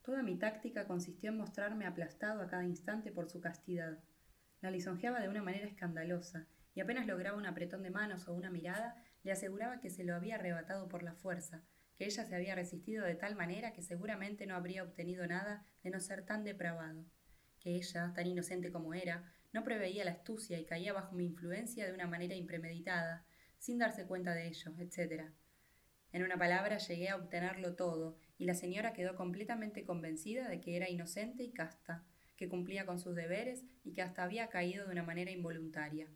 Toda 0.00 0.22
mi 0.22 0.38
táctica 0.38 0.86
consistió 0.86 1.28
en 1.28 1.36
mostrarme 1.36 1.84
aplastado 1.84 2.40
a 2.40 2.46
cada 2.46 2.64
instante 2.64 3.12
por 3.12 3.28
su 3.28 3.42
castidad. 3.42 3.98
La 4.62 4.70
lisonjeaba 4.70 5.20
de 5.20 5.28
una 5.28 5.42
manera 5.42 5.66
escandalosa, 5.66 6.46
y 6.74 6.80
apenas 6.80 7.06
lograba 7.06 7.36
un 7.36 7.44
apretón 7.44 7.82
de 7.82 7.90
manos 7.90 8.26
o 8.26 8.32
una 8.32 8.50
mirada, 8.50 9.04
le 9.22 9.32
aseguraba 9.32 9.80
que 9.80 9.90
se 9.90 10.04
lo 10.04 10.14
había 10.14 10.36
arrebatado 10.36 10.88
por 10.88 11.02
la 11.02 11.12
fuerza, 11.12 11.62
que 11.98 12.06
ella 12.06 12.24
se 12.24 12.34
había 12.34 12.54
resistido 12.54 13.04
de 13.04 13.16
tal 13.16 13.36
manera 13.36 13.74
que 13.74 13.82
seguramente 13.82 14.46
no 14.46 14.54
habría 14.54 14.82
obtenido 14.82 15.26
nada 15.26 15.66
de 15.82 15.90
no 15.90 16.00
ser 16.00 16.24
tan 16.24 16.42
depravado 16.42 17.04
que 17.60 17.76
ella, 17.76 18.12
tan 18.14 18.26
inocente 18.26 18.72
como 18.72 18.94
era, 18.94 19.32
no 19.52 19.64
preveía 19.64 20.04
la 20.04 20.12
astucia 20.12 20.58
y 20.58 20.64
caía 20.64 20.92
bajo 20.92 21.14
mi 21.14 21.24
influencia 21.24 21.86
de 21.86 21.92
una 21.92 22.06
manera 22.06 22.34
impremeditada, 22.34 23.24
sin 23.58 23.78
darse 23.78 24.06
cuenta 24.06 24.34
de 24.34 24.48
ello, 24.48 24.72
etc. 24.78 25.24
En 26.12 26.24
una 26.24 26.38
palabra 26.38 26.78
llegué 26.78 27.08
a 27.08 27.16
obtenerlo 27.16 27.74
todo, 27.74 28.16
y 28.38 28.46
la 28.46 28.54
señora 28.54 28.92
quedó 28.92 29.14
completamente 29.14 29.84
convencida 29.84 30.48
de 30.48 30.60
que 30.60 30.76
era 30.76 30.88
inocente 30.88 31.42
y 31.44 31.52
casta, 31.52 32.04
que 32.36 32.48
cumplía 32.48 32.86
con 32.86 32.98
sus 32.98 33.14
deberes 33.14 33.64
y 33.84 33.92
que 33.92 34.02
hasta 34.02 34.24
había 34.24 34.48
caído 34.48 34.86
de 34.86 34.92
una 34.92 35.02
manera 35.02 35.30
involuntaria. 35.30 36.08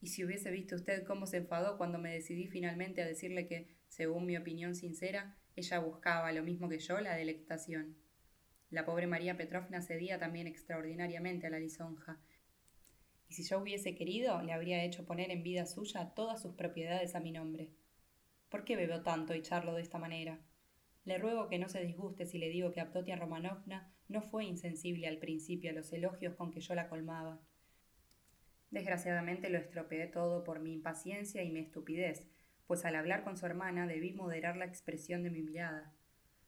Y 0.00 0.08
si 0.08 0.24
hubiese 0.24 0.50
visto 0.50 0.74
usted 0.74 1.04
cómo 1.04 1.26
se 1.26 1.38
enfadó 1.38 1.76
cuando 1.76 1.98
me 1.98 2.12
decidí 2.12 2.46
finalmente 2.46 3.02
a 3.02 3.06
decirle 3.06 3.46
que, 3.46 3.68
según 3.88 4.26
mi 4.26 4.36
opinión 4.36 4.74
sincera, 4.74 5.36
ella 5.54 5.78
buscaba 5.78 6.32
lo 6.32 6.42
mismo 6.42 6.68
que 6.68 6.78
yo 6.78 7.00
la 7.00 7.14
delectación. 7.14 7.96
La 8.74 8.84
pobre 8.84 9.06
María 9.06 9.36
Petrovna 9.36 9.82
cedía 9.82 10.18
también 10.18 10.48
extraordinariamente 10.48 11.46
a 11.46 11.50
la 11.50 11.60
lisonja, 11.60 12.18
y 13.28 13.34
si 13.34 13.44
yo 13.44 13.60
hubiese 13.60 13.94
querido, 13.94 14.42
le 14.42 14.52
habría 14.52 14.82
hecho 14.82 15.06
poner 15.06 15.30
en 15.30 15.44
vida 15.44 15.64
suya 15.64 16.12
todas 16.12 16.42
sus 16.42 16.54
propiedades 16.54 17.14
a 17.14 17.20
mi 17.20 17.30
nombre. 17.30 17.70
¿Por 18.48 18.64
qué 18.64 18.74
bebo 18.74 19.00
tanto 19.02 19.32
y 19.32 19.42
charlo 19.42 19.74
de 19.74 19.82
esta 19.82 19.98
manera? 19.98 20.40
Le 21.04 21.18
ruego 21.18 21.46
que 21.46 21.60
no 21.60 21.68
se 21.68 21.84
disguste 21.84 22.26
si 22.26 22.38
le 22.38 22.48
digo 22.48 22.72
que 22.72 22.80
Abdotia 22.80 23.14
Romanovna 23.14 23.94
no 24.08 24.22
fue 24.22 24.44
insensible 24.44 25.06
al 25.06 25.18
principio 25.18 25.70
a 25.70 25.74
los 25.74 25.92
elogios 25.92 26.34
con 26.34 26.50
que 26.50 26.60
yo 26.60 26.74
la 26.74 26.88
colmaba. 26.88 27.40
Desgraciadamente 28.72 29.50
lo 29.50 29.58
estropeé 29.58 30.08
todo 30.08 30.42
por 30.42 30.58
mi 30.58 30.72
impaciencia 30.72 31.44
y 31.44 31.52
mi 31.52 31.60
estupidez, 31.60 32.26
pues 32.66 32.84
al 32.84 32.96
hablar 32.96 33.22
con 33.22 33.36
su 33.36 33.46
hermana 33.46 33.86
debí 33.86 34.14
moderar 34.14 34.56
la 34.56 34.64
expresión 34.64 35.22
de 35.22 35.30
mi 35.30 35.42
mirada. 35.42 35.94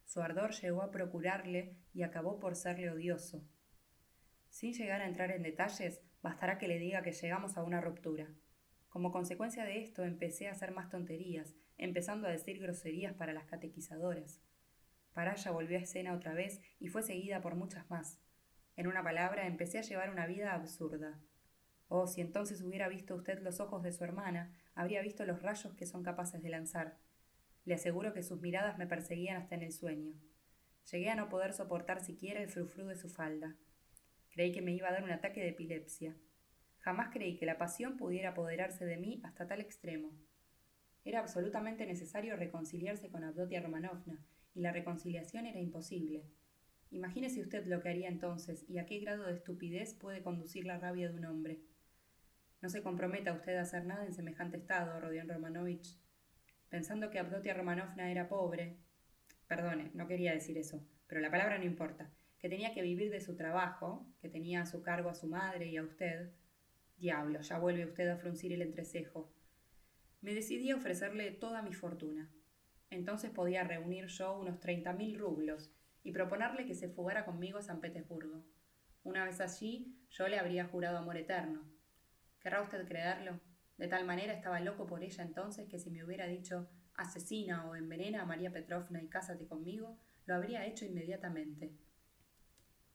Su 0.06 0.22
ardor 0.22 0.52
llegó 0.52 0.82
a 0.82 0.90
procurarle 0.90 1.76
y 1.92 2.02
acabó 2.02 2.38
por 2.38 2.56
serle 2.56 2.90
odioso. 2.90 3.44
Sin 4.48 4.72
llegar 4.72 5.02
a 5.02 5.06
entrar 5.06 5.32
en 5.32 5.42
detalles, 5.42 6.00
bastará 6.22 6.56
que 6.56 6.68
le 6.68 6.78
diga 6.78 7.02
que 7.02 7.12
llegamos 7.12 7.58
a 7.58 7.62
una 7.62 7.80
ruptura. 7.80 8.32
Como 8.88 9.12
consecuencia 9.12 9.64
de 9.64 9.82
esto 9.82 10.04
empecé 10.04 10.48
a 10.48 10.52
hacer 10.52 10.70
más 10.70 10.88
tonterías, 10.88 11.54
empezando 11.76 12.26
a 12.26 12.30
decir 12.30 12.58
groserías 12.58 13.14
para 13.14 13.34
las 13.34 13.44
catequizadoras. 13.44 14.40
Paraya 15.12 15.50
volvió 15.50 15.76
a 15.76 15.82
escena 15.82 16.14
otra 16.14 16.34
vez 16.34 16.62
y 16.78 16.88
fue 16.88 17.02
seguida 17.02 17.40
por 17.40 17.56
muchas 17.56 17.90
más. 17.90 18.20
En 18.76 18.86
una 18.86 19.02
palabra, 19.02 19.46
empecé 19.46 19.78
a 19.78 19.82
llevar 19.82 20.10
una 20.10 20.26
vida 20.26 20.54
absurda. 20.54 21.20
Oh, 21.88 22.06
si 22.06 22.20
entonces 22.20 22.62
hubiera 22.62 22.88
visto 22.88 23.14
usted 23.14 23.40
los 23.40 23.60
ojos 23.60 23.82
de 23.82 23.92
su 23.92 24.04
hermana, 24.04 24.52
habría 24.75 25.02
visto 25.02 25.25
los 25.25 25.42
rayos 25.42 25.75
que 25.75 25.86
son 25.86 26.02
capaces 26.02 26.42
de 26.42 26.50
lanzar. 26.50 26.98
Le 27.66 27.75
aseguro 27.75 28.14
que 28.14 28.23
sus 28.23 28.40
miradas 28.40 28.78
me 28.78 28.87
perseguían 28.87 29.37
hasta 29.37 29.56
en 29.56 29.62
el 29.62 29.73
sueño. 29.73 30.14
Llegué 30.90 31.11
a 31.11 31.16
no 31.16 31.28
poder 31.28 31.52
soportar 31.52 32.00
siquiera 32.00 32.40
el 32.40 32.49
frufru 32.49 32.87
de 32.87 32.96
su 32.96 33.11
falda. 33.11 33.56
Creí 34.30 34.52
que 34.52 34.62
me 34.62 34.73
iba 34.73 34.88
a 34.88 34.92
dar 34.92 35.02
un 35.02 35.11
ataque 35.11 35.40
de 35.40 35.49
epilepsia. 35.49 36.16
Jamás 36.78 37.11
creí 37.12 37.37
que 37.37 37.44
la 37.44 37.58
pasión 37.58 37.96
pudiera 37.96 38.30
apoderarse 38.30 38.87
de 38.87 38.96
mí 38.96 39.20
hasta 39.25 39.49
tal 39.49 39.61
extremo. 39.61 40.12
Era 41.04 41.18
absolutamente 41.18 41.87
necesario 41.87 42.37
reconciliarse 42.37 43.11
con 43.11 43.25
Abdotia 43.25 43.61
Romanovna, 43.61 44.25
y 44.54 44.61
la 44.61 44.70
reconciliación 44.70 45.46
era 45.46 45.58
imposible. 45.58 46.25
Imagínese 46.92 47.40
usted 47.40 47.66
lo 47.66 47.82
que 47.82 47.88
haría 47.88 48.08
entonces 48.08 48.64
y 48.68 48.78
a 48.78 48.87
qué 48.87 49.00
grado 49.00 49.25
de 49.25 49.35
estupidez 49.35 49.94
puede 49.94 50.23
conducir 50.23 50.66
la 50.66 50.78
rabia 50.78 51.08
de 51.08 51.16
un 51.16 51.25
hombre. 51.25 51.61
No 52.62 52.68
se 52.68 52.82
comprometa 52.82 53.32
usted 53.32 53.56
a 53.56 53.62
hacer 53.62 53.85
nada 53.85 54.06
en 54.06 54.14
semejante 54.14 54.56
estado, 54.56 55.00
Rodion 55.00 55.28
Romanovich. 55.28 55.99
Pensando 56.68 57.11
que 57.11 57.18
Abdotia 57.18 57.54
Romanovna 57.54 58.11
era 58.11 58.28
pobre. 58.28 58.76
Perdone, 59.46 59.90
no 59.94 60.06
quería 60.06 60.32
decir 60.32 60.58
eso, 60.58 60.85
pero 61.06 61.20
la 61.20 61.30
palabra 61.30 61.58
no 61.58 61.64
importa. 61.64 62.11
Que 62.38 62.49
tenía 62.49 62.75
que 62.75 62.82
vivir 62.82 63.11
de 63.11 63.20
su 63.20 63.37
trabajo, 63.37 64.06
que 64.20 64.28
tenía 64.28 64.62
a 64.62 64.66
su 64.66 64.82
cargo 64.82 65.08
a 65.08 65.14
su 65.14 65.26
madre 65.26 65.66
y 65.66 65.76
a 65.76 65.82
usted. 65.82 66.32
Diablo, 66.96 67.40
ya 67.40 67.58
vuelve 67.58 67.87
usted 67.87 68.08
a 68.08 68.16
fruncir 68.16 68.52
el 68.52 68.62
entrecejo. 68.62 69.32
Me 70.20 70.35
decidí 70.35 70.70
a 70.70 70.76
ofrecerle 70.76 71.30
toda 71.30 71.62
mi 71.62 71.73
fortuna. 71.73 72.30
Entonces 72.90 73.30
podía 73.30 73.64
reunir 73.64 74.06
yo 74.06 74.38
unos 74.38 74.61
treinta 74.61 74.92
mil 74.92 75.18
rublos 75.18 75.73
y 76.02 76.12
proponerle 76.12 76.66
que 76.66 76.75
se 76.75 76.88
fugara 76.88 77.25
conmigo 77.25 77.58
a 77.58 77.62
San 77.62 77.80
Petersburgo. 77.80 78.44
Una 79.02 79.25
vez 79.25 79.40
allí, 79.40 79.96
yo 80.11 80.28
le 80.28 80.38
habría 80.38 80.66
jurado 80.66 80.99
amor 80.99 81.16
eterno. 81.16 81.68
¿Querrá 82.40 82.61
usted 82.62 82.87
creerlo? 82.87 83.40
De 83.76 83.88
tal 83.88 84.04
manera 84.04 84.33
estaba 84.33 84.61
loco 84.61 84.87
por 84.87 85.02
ella 85.02 85.23
entonces 85.23 85.68
que 85.68 85.78
si 85.78 85.90
me 85.90 86.04
hubiera 86.04 86.26
dicho 86.26 86.68
asesina 86.95 87.68
o 87.68 87.76
envenena 87.76 88.23
a 88.23 88.26
María 88.26 88.52
Petrovna 88.52 89.02
y 89.02 89.09
cásate 89.09 89.47
conmigo, 89.47 89.99
lo 90.25 90.35
habría 90.35 90.66
hecho 90.66 90.85
inmediatamente. 90.85 91.73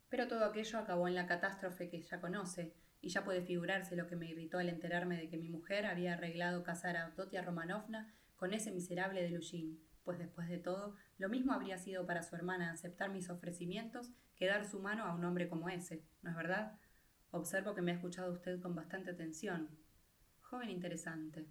Pero 0.09 0.27
todo 0.27 0.45
aquello 0.45 0.79
acabó 0.79 1.07
en 1.07 1.15
la 1.15 1.27
catástrofe 1.27 1.89
que 1.89 2.01
ya 2.01 2.19
conoce, 2.19 2.73
y 3.01 3.09
ya 3.09 3.23
puede 3.23 3.41
figurarse 3.41 3.95
lo 3.95 4.07
que 4.07 4.15
me 4.15 4.29
irritó 4.29 4.59
al 4.59 4.69
enterarme 4.69 5.17
de 5.17 5.27
que 5.27 5.37
mi 5.37 5.49
mujer 5.49 5.85
había 5.85 6.13
arreglado 6.13 6.63
casar 6.63 6.97
a 6.97 7.13
Totia 7.15 7.41
Romanovna 7.41 8.13
con 8.35 8.53
ese 8.53 8.71
miserable 8.71 9.23
de 9.23 9.31
Lujín, 9.31 9.79
pues 10.03 10.19
después 10.19 10.47
de 10.47 10.59
todo, 10.59 10.95
lo 11.17 11.29
mismo 11.29 11.53
habría 11.53 11.77
sido 11.77 12.05
para 12.05 12.23
su 12.23 12.35
hermana 12.35 12.71
aceptar 12.71 13.09
mis 13.11 13.29
ofrecimientos 13.29 14.11
que 14.35 14.47
dar 14.47 14.65
su 14.65 14.79
mano 14.79 15.05
a 15.05 15.13
un 15.13 15.23
hombre 15.23 15.49
como 15.49 15.69
ese, 15.69 16.03
¿no 16.21 16.31
es 16.31 16.35
verdad? 16.35 16.77
Observo 17.31 17.73
que 17.73 17.81
me 17.81 17.91
ha 17.91 17.95
escuchado 17.95 18.31
usted 18.33 18.59
con 18.59 18.75
bastante 18.75 19.11
atención. 19.11 19.69
Joven 20.51 20.69
interesante. 20.69 21.47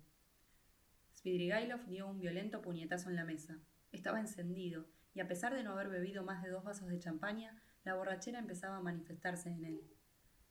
Svidrigailov 1.15 1.87
dio 1.87 2.07
un 2.07 2.19
violento 2.19 2.61
puñetazo 2.61 3.09
en 3.09 3.17
la 3.17 3.25
mesa. 3.25 3.59
Estaba 3.93 4.21
encendido, 4.21 4.91
y 5.15 5.21
a 5.21 5.27
pesar 5.27 5.55
de 5.55 5.63
no 5.65 5.73
haber 5.73 5.89
bebido 5.89 6.23
más 6.23 6.43
de 6.43 6.51
dos 6.51 6.65
vasos 6.65 6.87
de 6.89 6.99
champaña, 6.99 7.59
la 7.83 7.95
borrachera 7.95 8.39
empezaba 8.39 8.77
a 8.77 8.83
manifestarse 8.83 9.49
en 9.49 9.65
él. 9.65 9.81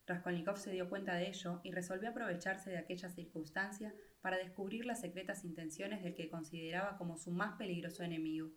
Raskolnikov 0.04 0.56
se 0.56 0.72
dio 0.72 0.88
cuenta 0.88 1.14
de 1.14 1.28
ello 1.28 1.60
y 1.62 1.70
resolvió 1.70 2.08
aprovecharse 2.08 2.70
de 2.70 2.78
aquella 2.78 3.08
circunstancia 3.08 3.94
para 4.20 4.38
descubrir 4.38 4.84
las 4.84 5.00
secretas 5.00 5.44
intenciones 5.44 6.02
del 6.02 6.16
que 6.16 6.28
consideraba 6.28 6.98
como 6.98 7.18
su 7.18 7.30
más 7.30 7.56
peligroso 7.56 8.02
enemigo. 8.02 8.50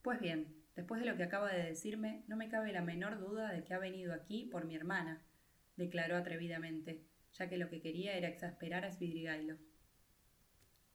Pues 0.00 0.20
bien, 0.20 0.54
después 0.76 1.00
de 1.00 1.08
lo 1.08 1.16
que 1.16 1.24
acaba 1.24 1.52
de 1.52 1.64
decirme, 1.64 2.22
no 2.28 2.36
me 2.36 2.48
cabe 2.48 2.72
la 2.72 2.82
menor 2.82 3.18
duda 3.18 3.50
de 3.50 3.64
que 3.64 3.74
ha 3.74 3.80
venido 3.80 4.14
aquí 4.14 4.44
por 4.44 4.64
mi 4.64 4.76
hermana, 4.76 5.24
declaró 5.74 6.16
atrevidamente, 6.16 7.07
ya 7.32 7.48
que 7.48 7.58
lo 7.58 7.68
que 7.68 7.80
quería 7.80 8.16
era 8.16 8.28
exasperar 8.28 8.84
a 8.84 8.90
Svidrigailov. 8.90 9.58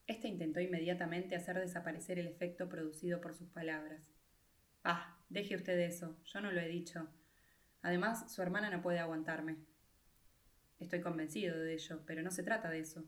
Este 0.07 0.27
intentó 0.27 0.59
inmediatamente 0.59 1.35
hacer 1.35 1.59
desaparecer 1.59 2.19
el 2.19 2.27
efecto 2.27 2.67
producido 2.67 3.21
por 3.21 3.33
sus 3.33 3.49
palabras. 3.49 4.11
Ah, 4.83 5.17
deje 5.29 5.55
usted 5.55 5.79
eso, 5.79 6.19
yo 6.25 6.41
no 6.41 6.51
lo 6.51 6.59
he 6.59 6.67
dicho. 6.67 7.09
Además, 7.81 8.33
su 8.33 8.41
hermana 8.41 8.69
no 8.69 8.81
puede 8.81 8.99
aguantarme. 8.99 9.57
Estoy 10.79 11.01
convencido 11.01 11.57
de 11.57 11.73
ello, 11.73 12.01
pero 12.05 12.21
no 12.21 12.31
se 12.31 12.43
trata 12.43 12.69
de 12.69 12.79
eso. 12.79 13.05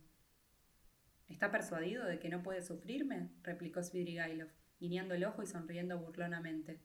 ¿Está 1.28 1.52
persuadido 1.52 2.06
de 2.06 2.20
que 2.20 2.30
no 2.30 2.44
puede 2.44 2.62
sufrirme? 2.62 3.30
replicó 3.44 3.84
Svidrigailov, 3.84 4.50
guiñando 4.80 5.16
el 5.16 5.26
ojo 5.26 5.44
y 5.44 5.48
sonriendo 5.48 6.00
burlonamente. 6.00 6.80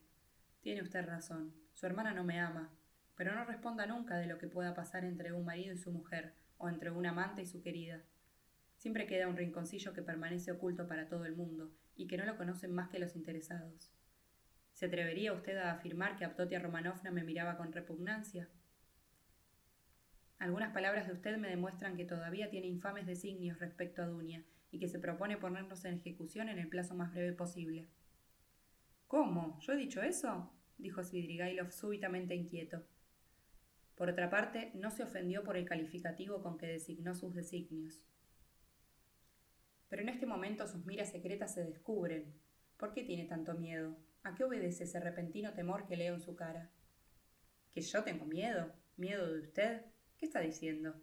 Tiene 0.60 0.82
usted 0.82 1.04
razón. 1.04 1.54
Su 1.74 1.86
hermana 1.86 2.12
no 2.12 2.24
me 2.24 2.40
ama, 2.40 2.76
pero 3.20 3.34
no 3.34 3.44
responda 3.44 3.84
nunca 3.84 4.16
de 4.16 4.26
lo 4.26 4.38
que 4.38 4.48
pueda 4.48 4.72
pasar 4.72 5.04
entre 5.04 5.34
un 5.34 5.44
marido 5.44 5.74
y 5.74 5.76
su 5.76 5.92
mujer, 5.92 6.32
o 6.56 6.70
entre 6.70 6.90
un 6.90 7.04
amante 7.04 7.42
y 7.42 7.44
su 7.46 7.60
querida. 7.60 8.00
Siempre 8.78 9.06
queda 9.06 9.28
un 9.28 9.36
rinconcillo 9.36 9.92
que 9.92 10.00
permanece 10.00 10.52
oculto 10.52 10.88
para 10.88 11.06
todo 11.06 11.26
el 11.26 11.36
mundo, 11.36 11.70
y 11.96 12.06
que 12.06 12.16
no 12.16 12.24
lo 12.24 12.38
conocen 12.38 12.72
más 12.72 12.88
que 12.88 12.98
los 12.98 13.16
interesados. 13.16 13.92
¿Se 14.72 14.86
atrevería 14.86 15.34
usted 15.34 15.58
a 15.58 15.72
afirmar 15.72 16.16
que 16.16 16.24
Aptotia 16.24 16.60
Romanovna 16.60 17.10
me 17.10 17.22
miraba 17.22 17.58
con 17.58 17.74
repugnancia? 17.74 18.48
Algunas 20.38 20.72
palabras 20.72 21.06
de 21.06 21.12
usted 21.12 21.36
me 21.36 21.50
demuestran 21.50 21.98
que 21.98 22.06
todavía 22.06 22.48
tiene 22.48 22.68
infames 22.68 23.04
designios 23.04 23.58
respecto 23.58 24.00
a 24.00 24.06
Dunia 24.06 24.46
y 24.70 24.78
que 24.78 24.88
se 24.88 24.98
propone 24.98 25.36
ponernos 25.36 25.84
en 25.84 25.96
ejecución 25.96 26.48
en 26.48 26.58
el 26.58 26.68
plazo 26.68 26.94
más 26.94 27.12
breve 27.12 27.34
posible. 27.34 27.86
¿Cómo? 29.08 29.60
¿Yo 29.60 29.74
he 29.74 29.76
dicho 29.76 30.00
eso? 30.00 30.50
dijo 30.78 31.04
Svidrigailov 31.04 31.70
súbitamente 31.70 32.34
inquieto. 32.34 32.82
Por 34.00 34.08
otra 34.08 34.30
parte, 34.30 34.70
no 34.72 34.90
se 34.90 35.02
ofendió 35.02 35.44
por 35.44 35.58
el 35.58 35.66
calificativo 35.66 36.42
con 36.42 36.56
que 36.56 36.66
designó 36.66 37.14
sus 37.14 37.34
designios. 37.34 38.02
Pero 39.90 40.00
en 40.00 40.08
este 40.08 40.24
momento 40.24 40.66
sus 40.66 40.86
miras 40.86 41.10
secretas 41.10 41.52
se 41.52 41.64
descubren. 41.64 42.32
¿Por 42.78 42.94
qué 42.94 43.04
tiene 43.04 43.26
tanto 43.26 43.52
miedo? 43.52 43.94
¿A 44.22 44.34
qué 44.34 44.44
obedece 44.44 44.84
ese 44.84 45.00
repentino 45.00 45.52
temor 45.52 45.86
que 45.86 45.98
leo 45.98 46.14
en 46.14 46.22
su 46.22 46.34
cara? 46.34 46.70
¿Que 47.72 47.82
yo 47.82 48.02
tengo 48.02 48.24
miedo? 48.24 48.72
¿Miedo 48.96 49.34
de 49.34 49.40
usted? 49.40 49.82
¿Qué 50.16 50.24
está 50.24 50.40
diciendo? 50.40 50.94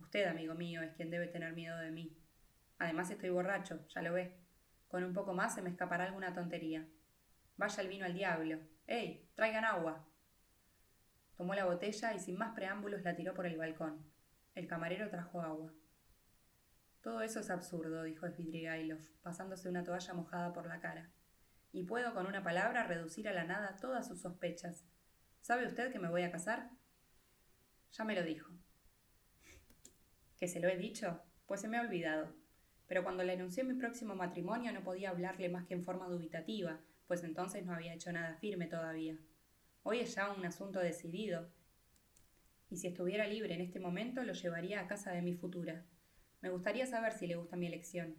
Usted, 0.00 0.26
amigo 0.26 0.56
mío, 0.56 0.82
es 0.82 0.92
quien 0.94 1.08
debe 1.08 1.28
tener 1.28 1.52
miedo 1.54 1.78
de 1.78 1.92
mí. 1.92 2.18
Además 2.78 3.12
estoy 3.12 3.30
borracho, 3.30 3.86
ya 3.94 4.02
lo 4.02 4.12
ve. 4.12 4.40
Con 4.88 5.04
un 5.04 5.12
poco 5.12 5.34
más 5.34 5.54
se 5.54 5.62
me 5.62 5.70
escapará 5.70 6.06
alguna 6.06 6.34
tontería. 6.34 6.84
Vaya 7.56 7.80
el 7.80 7.88
vino 7.88 8.06
al 8.06 8.14
diablo. 8.14 8.58
¡Ey! 8.88 9.28
Traigan 9.36 9.64
agua. 9.64 10.04
Tomó 11.40 11.54
la 11.54 11.64
botella 11.64 12.12
y 12.12 12.18
sin 12.18 12.36
más 12.36 12.54
preámbulos 12.54 13.00
la 13.02 13.16
tiró 13.16 13.32
por 13.32 13.46
el 13.46 13.56
balcón. 13.56 14.04
El 14.54 14.66
camarero 14.66 15.08
trajo 15.08 15.40
agua. 15.40 15.72
Todo 17.00 17.22
eso 17.22 17.40
es 17.40 17.48
absurdo, 17.48 18.02
dijo 18.02 18.28
Svidrigailov, 18.28 19.00
pasándose 19.22 19.66
una 19.70 19.82
toalla 19.82 20.12
mojada 20.12 20.52
por 20.52 20.66
la 20.66 20.80
cara. 20.80 21.10
Y 21.72 21.84
puedo 21.84 22.12
con 22.12 22.26
una 22.26 22.42
palabra 22.42 22.84
reducir 22.84 23.26
a 23.26 23.32
la 23.32 23.44
nada 23.44 23.78
todas 23.80 24.06
sus 24.06 24.20
sospechas. 24.20 24.84
¿Sabe 25.40 25.66
usted 25.66 25.90
que 25.90 25.98
me 25.98 26.10
voy 26.10 26.24
a 26.24 26.30
casar? 26.30 26.68
Ya 27.92 28.04
me 28.04 28.14
lo 28.14 28.22
dijo. 28.22 28.52
¿Que 30.36 30.46
se 30.46 30.60
lo 30.60 30.68
he 30.68 30.76
dicho? 30.76 31.22
Pues 31.46 31.62
se 31.62 31.68
me 31.68 31.78
ha 31.78 31.80
olvidado. 31.80 32.36
Pero 32.86 33.02
cuando 33.02 33.24
le 33.24 33.32
anuncié 33.32 33.64
mi 33.64 33.78
próximo 33.78 34.14
matrimonio 34.14 34.72
no 34.74 34.84
podía 34.84 35.08
hablarle 35.08 35.48
más 35.48 35.64
que 35.64 35.72
en 35.72 35.86
forma 35.86 36.06
dubitativa, 36.06 36.80
pues 37.06 37.24
entonces 37.24 37.64
no 37.64 37.72
había 37.72 37.94
hecho 37.94 38.12
nada 38.12 38.36
firme 38.36 38.66
todavía. 38.66 39.16
Hoy 39.82 40.00
es 40.00 40.14
ya 40.14 40.30
un 40.30 40.44
asunto 40.44 40.78
decidido, 40.78 41.50
y 42.68 42.76
si 42.76 42.86
estuviera 42.86 43.26
libre 43.26 43.54
en 43.54 43.62
este 43.62 43.80
momento 43.80 44.22
lo 44.22 44.32
llevaría 44.34 44.80
a 44.80 44.86
casa 44.86 45.10
de 45.10 45.22
mi 45.22 45.34
futura. 45.34 45.84
Me 46.42 46.50
gustaría 46.50 46.86
saber 46.86 47.12
si 47.12 47.26
le 47.26 47.36
gusta 47.36 47.56
mi 47.56 47.66
elección. 47.66 48.16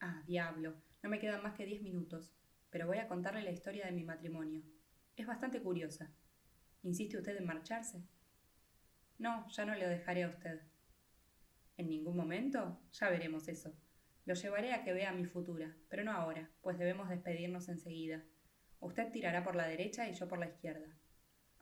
Ah, 0.00 0.22
diablo, 0.26 0.74
no 1.02 1.08
me 1.08 1.18
quedan 1.18 1.42
más 1.42 1.54
que 1.54 1.64
diez 1.64 1.80
minutos, 1.80 2.34
pero 2.70 2.86
voy 2.86 2.98
a 2.98 3.08
contarle 3.08 3.42
la 3.42 3.52
historia 3.52 3.86
de 3.86 3.92
mi 3.92 4.04
matrimonio. 4.04 4.62
Es 5.16 5.26
bastante 5.26 5.62
curiosa. 5.62 6.12
¿Insiste 6.82 7.16
usted 7.16 7.36
en 7.36 7.46
marcharse? 7.46 8.02
No, 9.18 9.48
ya 9.48 9.64
no 9.64 9.74
le 9.74 9.88
dejaré 9.88 10.24
a 10.24 10.28
usted. 10.28 10.60
¿En 11.76 11.88
ningún 11.88 12.16
momento? 12.16 12.80
Ya 12.92 13.08
veremos 13.08 13.48
eso. 13.48 13.72
Lo 14.24 14.34
llevaré 14.34 14.74
a 14.74 14.82
que 14.82 14.92
vea 14.92 15.12
mi 15.12 15.24
futura, 15.24 15.74
pero 15.88 16.04
no 16.04 16.10
ahora, 16.10 16.50
pues 16.60 16.78
debemos 16.78 17.08
despedirnos 17.08 17.68
enseguida. 17.68 18.24
Usted 18.80 19.10
tirará 19.10 19.42
por 19.42 19.56
la 19.56 19.66
derecha 19.66 20.08
y 20.08 20.14
yo 20.14 20.28
por 20.28 20.38
la 20.38 20.46
izquierda. 20.46 20.96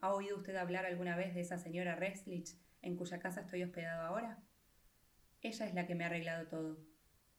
¿Ha 0.01 0.13
oído 0.13 0.37
usted 0.37 0.57
hablar 0.57 0.85
alguna 0.85 1.17
vez 1.17 1.35
de 1.35 1.41
esa 1.41 1.59
señora 1.59 1.97
Reslich 1.97 2.59
en 2.83 2.97
cuya 2.97 3.19
casa 3.19 3.43
estoy 3.43 3.63
hospedado 3.63 4.03
ahora? 4.03 4.43
Ella 5.41 5.67
es 5.67 5.75
la 5.75 5.87
que 5.87 5.95
me 5.95 6.05
ha 6.05 6.09
arreglado 6.09 6.49
todo. 6.49 6.79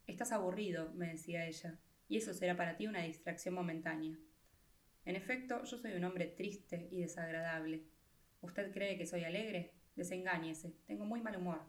Estás 0.08 0.32
aburrido, 0.32 0.92
me 0.94 1.10
decía 1.10 1.46
ella, 1.46 1.80
y 2.08 2.18
eso 2.18 2.34
será 2.34 2.56
para 2.56 2.78
ti 2.78 2.88
una 2.88 3.02
distracción 3.02 3.56
momentánea. 3.56 4.18
En 5.06 5.16
efecto, 5.16 5.64
yo 5.64 5.78
soy 5.78 5.94
un 5.94 6.04
hombre 6.04 6.28
triste 6.28 6.88
y 6.92 7.02
desagradable. 7.02 7.84
¿Usted 8.42 8.72
cree 8.72 8.98
que 8.98 9.06
soy 9.06 9.24
alegre? 9.24 9.74
Desengáñese, 9.96 10.76
tengo 10.88 11.06
muy 11.06 11.22
mal 11.22 11.36
humor. 11.38 11.62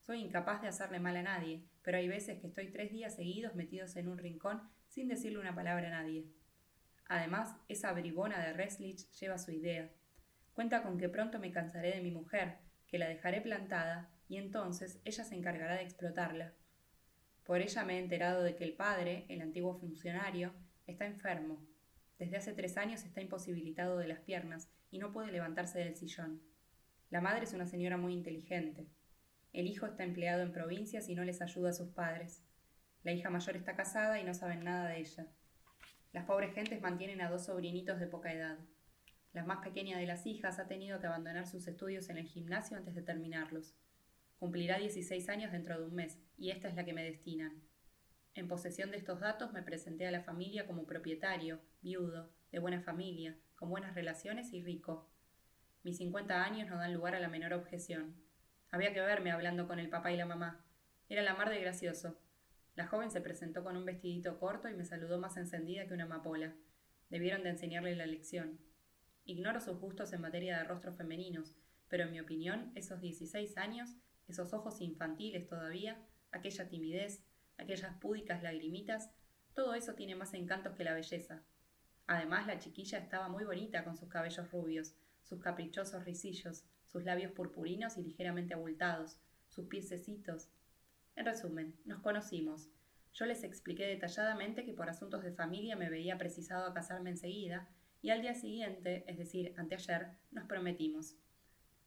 Soy 0.00 0.20
incapaz 0.20 0.62
de 0.62 0.68
hacerle 0.68 0.98
mal 0.98 1.16
a 1.16 1.22
nadie, 1.22 1.64
pero 1.82 1.98
hay 1.98 2.08
veces 2.08 2.40
que 2.40 2.48
estoy 2.48 2.70
tres 2.70 2.90
días 2.90 3.14
seguidos 3.14 3.54
metidos 3.54 3.94
en 3.96 4.08
un 4.08 4.18
rincón 4.18 4.62
sin 4.88 5.08
decirle 5.08 5.38
una 5.38 5.54
palabra 5.54 5.88
a 5.88 6.02
nadie. 6.02 6.26
Además, 7.12 7.54
esa 7.68 7.92
bribona 7.92 8.42
de 8.42 8.54
Reslich 8.54 9.06
lleva 9.20 9.36
su 9.36 9.50
idea. 9.50 9.90
Cuenta 10.54 10.82
con 10.82 10.96
que 10.96 11.10
pronto 11.10 11.38
me 11.38 11.52
cansaré 11.52 11.92
de 11.92 12.00
mi 12.00 12.10
mujer, 12.10 12.56
que 12.88 12.96
la 12.96 13.06
dejaré 13.06 13.42
plantada, 13.42 14.08
y 14.28 14.38
entonces 14.38 14.98
ella 15.04 15.22
se 15.22 15.34
encargará 15.34 15.74
de 15.74 15.82
explotarla. 15.82 16.54
Por 17.44 17.60
ella 17.60 17.84
me 17.84 17.96
he 17.96 17.98
enterado 17.98 18.42
de 18.42 18.56
que 18.56 18.64
el 18.64 18.72
padre, 18.72 19.26
el 19.28 19.42
antiguo 19.42 19.78
funcionario, 19.78 20.54
está 20.86 21.04
enfermo. 21.04 21.62
Desde 22.18 22.38
hace 22.38 22.54
tres 22.54 22.78
años 22.78 23.04
está 23.04 23.20
imposibilitado 23.20 23.98
de 23.98 24.08
las 24.08 24.20
piernas 24.20 24.70
y 24.90 24.98
no 24.98 25.12
puede 25.12 25.32
levantarse 25.32 25.80
del 25.80 25.96
sillón. 25.96 26.40
La 27.10 27.20
madre 27.20 27.44
es 27.44 27.52
una 27.52 27.66
señora 27.66 27.98
muy 27.98 28.14
inteligente. 28.14 28.88
El 29.52 29.66
hijo 29.66 29.84
está 29.84 30.02
empleado 30.02 30.40
en 30.40 30.52
provincias 30.52 31.10
y 31.10 31.14
no 31.14 31.24
les 31.24 31.42
ayuda 31.42 31.68
a 31.68 31.74
sus 31.74 31.90
padres. 31.90 32.42
La 33.02 33.12
hija 33.12 33.28
mayor 33.28 33.54
está 33.54 33.76
casada 33.76 34.18
y 34.18 34.24
no 34.24 34.32
saben 34.32 34.64
nada 34.64 34.88
de 34.88 35.00
ella. 35.00 35.26
Las 36.12 36.26
pobres 36.26 36.54
gentes 36.54 36.82
mantienen 36.82 37.22
a 37.22 37.30
dos 37.30 37.46
sobrinitos 37.46 37.98
de 37.98 38.06
poca 38.06 38.32
edad. 38.32 38.58
La 39.32 39.44
más 39.44 39.64
pequeña 39.64 39.98
de 39.98 40.06
las 40.06 40.26
hijas 40.26 40.58
ha 40.58 40.68
tenido 40.68 41.00
que 41.00 41.06
abandonar 41.06 41.46
sus 41.46 41.66
estudios 41.66 42.10
en 42.10 42.18
el 42.18 42.26
gimnasio 42.26 42.76
antes 42.76 42.94
de 42.94 43.02
terminarlos. 43.02 43.74
Cumplirá 44.38 44.78
16 44.78 45.28
años 45.30 45.52
dentro 45.52 45.78
de 45.78 45.86
un 45.86 45.94
mes, 45.94 46.18
y 46.36 46.50
esta 46.50 46.68
es 46.68 46.74
la 46.74 46.84
que 46.84 46.92
me 46.92 47.02
destinan. 47.02 47.62
En 48.34 48.46
posesión 48.46 48.90
de 48.90 48.98
estos 48.98 49.20
datos 49.20 49.52
me 49.52 49.62
presenté 49.62 50.06
a 50.06 50.10
la 50.10 50.22
familia 50.22 50.66
como 50.66 50.84
propietario, 50.84 51.60
viudo, 51.80 52.30
de 52.50 52.58
buena 52.58 52.82
familia, 52.82 53.38
con 53.54 53.70
buenas 53.70 53.94
relaciones 53.94 54.52
y 54.52 54.62
rico. 54.62 55.08
Mis 55.82 55.96
50 55.96 56.44
años 56.44 56.68
no 56.68 56.76
dan 56.76 56.92
lugar 56.92 57.14
a 57.14 57.20
la 57.20 57.28
menor 57.28 57.54
objeción. 57.54 58.16
Había 58.70 58.92
que 58.92 59.00
verme 59.00 59.32
hablando 59.32 59.66
con 59.66 59.78
el 59.78 59.88
papá 59.88 60.12
y 60.12 60.16
la 60.16 60.26
mamá. 60.26 60.64
Era 61.08 61.22
la 61.22 61.34
mar 61.34 61.48
de 61.48 61.60
gracioso. 61.60 62.18
La 62.74 62.86
joven 62.86 63.10
se 63.10 63.20
presentó 63.20 63.62
con 63.62 63.76
un 63.76 63.84
vestidito 63.84 64.38
corto 64.38 64.68
y 64.68 64.74
me 64.74 64.84
saludó 64.84 65.18
más 65.18 65.36
encendida 65.36 65.86
que 65.86 65.94
una 65.94 66.04
amapola. 66.04 66.54
Debieron 67.10 67.42
de 67.42 67.50
enseñarle 67.50 67.94
la 67.94 68.06
lección. 68.06 68.58
Ignoro 69.24 69.60
sus 69.60 69.78
gustos 69.78 70.12
en 70.12 70.22
materia 70.22 70.58
de 70.58 70.64
rostros 70.64 70.96
femeninos, 70.96 71.54
pero 71.88 72.04
en 72.04 72.12
mi 72.12 72.20
opinión, 72.20 72.72
esos 72.74 73.00
16 73.00 73.56
años, 73.58 73.90
esos 74.26 74.54
ojos 74.54 74.80
infantiles 74.80 75.46
todavía, 75.46 76.02
aquella 76.30 76.68
timidez, 76.68 77.22
aquellas 77.58 77.94
púdicas 77.98 78.42
lagrimitas, 78.42 79.10
todo 79.54 79.74
eso 79.74 79.94
tiene 79.94 80.14
más 80.14 80.32
encantos 80.32 80.74
que 80.74 80.84
la 80.84 80.94
belleza. 80.94 81.42
Además, 82.06 82.46
la 82.46 82.58
chiquilla 82.58 82.98
estaba 82.98 83.28
muy 83.28 83.44
bonita 83.44 83.84
con 83.84 83.96
sus 83.96 84.08
cabellos 84.08 84.50
rubios, 84.50 84.94
sus 85.22 85.40
caprichosos 85.40 86.04
risillos, 86.04 86.64
sus 86.86 87.04
labios 87.04 87.32
purpurinos 87.32 87.96
y 87.96 88.02
ligeramente 88.02 88.54
abultados, 88.54 89.18
sus 89.48 89.66
piececitos. 89.66 90.48
En 91.14 91.26
resumen, 91.26 91.76
nos 91.84 92.00
conocimos. 92.00 92.70
Yo 93.12 93.26
les 93.26 93.44
expliqué 93.44 93.86
detalladamente 93.86 94.64
que 94.64 94.72
por 94.72 94.88
asuntos 94.88 95.22
de 95.22 95.32
familia 95.32 95.76
me 95.76 95.90
veía 95.90 96.16
precisado 96.16 96.66
a 96.66 96.72
casarme 96.72 97.10
enseguida, 97.10 97.68
y 98.00 98.10
al 98.10 98.22
día 98.22 98.34
siguiente, 98.34 99.04
es 99.06 99.18
decir, 99.18 99.54
anteayer, 99.56 100.16
nos 100.30 100.46
prometimos. 100.46 101.16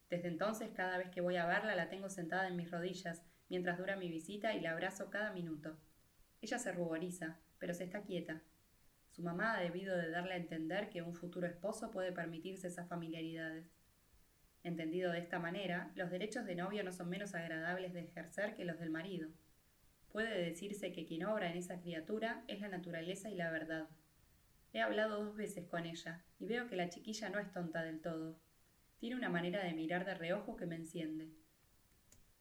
Desde 0.10 0.28
entonces, 0.28 0.70
cada 0.74 0.98
vez 0.98 1.10
que 1.10 1.22
voy 1.22 1.36
a 1.36 1.48
verla, 1.48 1.76
la 1.76 1.90
tengo 1.90 2.10
sentada 2.10 2.48
en 2.48 2.56
mis 2.56 2.70
rodillas, 2.70 3.24
mientras 3.50 3.78
dura 3.78 3.96
mi 3.96 4.10
visita 4.10 4.54
y 4.54 4.62
la 4.62 4.72
abrazo 4.72 5.10
cada 5.10 5.32
minuto. 5.32 5.78
Ella 6.42 6.60
se 6.60 6.72
ruboriza, 6.72 7.40
pero 7.58 7.74
se 7.74 7.86
está 7.86 8.04
quieta. 8.04 8.44
Su 9.10 9.24
mamá 9.24 9.56
ha 9.56 9.62
debido 9.62 9.98
de 9.98 10.10
darle 10.12 10.34
a 10.34 10.38
entender 10.38 10.90
que 10.90 11.02
un 11.02 11.16
futuro 11.16 11.48
esposo 11.48 11.90
puede 11.90 12.12
permitirse 12.12 12.68
esas 12.68 12.88
familiaridades. 12.88 13.75
Entendido 14.66 15.12
de 15.12 15.20
esta 15.20 15.38
manera, 15.38 15.92
los 15.94 16.10
derechos 16.10 16.44
de 16.48 16.56
novio 16.56 16.84
no 16.84 16.92
son 16.92 17.08
menos 17.08 17.36
agradables 17.36 17.94
de 17.94 18.02
ejercer 18.02 18.56
que 18.56 18.66
los 18.66 18.80
del 18.80 18.90
marido. 18.90 19.30
Puede 20.12 20.42
decirse 20.42 20.92
que 20.92 21.06
quien 21.06 21.24
obra 21.24 21.52
en 21.52 21.58
esa 21.58 21.80
criatura 21.80 22.44
es 22.48 22.62
la 22.62 22.70
naturaleza 22.70 23.30
y 23.30 23.36
la 23.36 23.52
verdad. 23.52 23.88
He 24.74 24.82
hablado 24.82 25.24
dos 25.24 25.36
veces 25.36 25.68
con 25.68 25.86
ella 25.86 26.26
y 26.40 26.48
veo 26.48 26.68
que 26.68 26.78
la 26.78 26.90
chiquilla 26.90 27.30
no 27.30 27.38
es 27.38 27.52
tonta 27.52 27.84
del 27.84 28.02
todo. 28.02 28.40
Tiene 28.98 29.16
una 29.16 29.30
manera 29.30 29.64
de 29.64 29.76
mirar 29.76 30.04
de 30.04 30.16
reojo 30.16 30.56
que 30.56 30.66
me 30.66 30.78
enciende. 30.78 31.30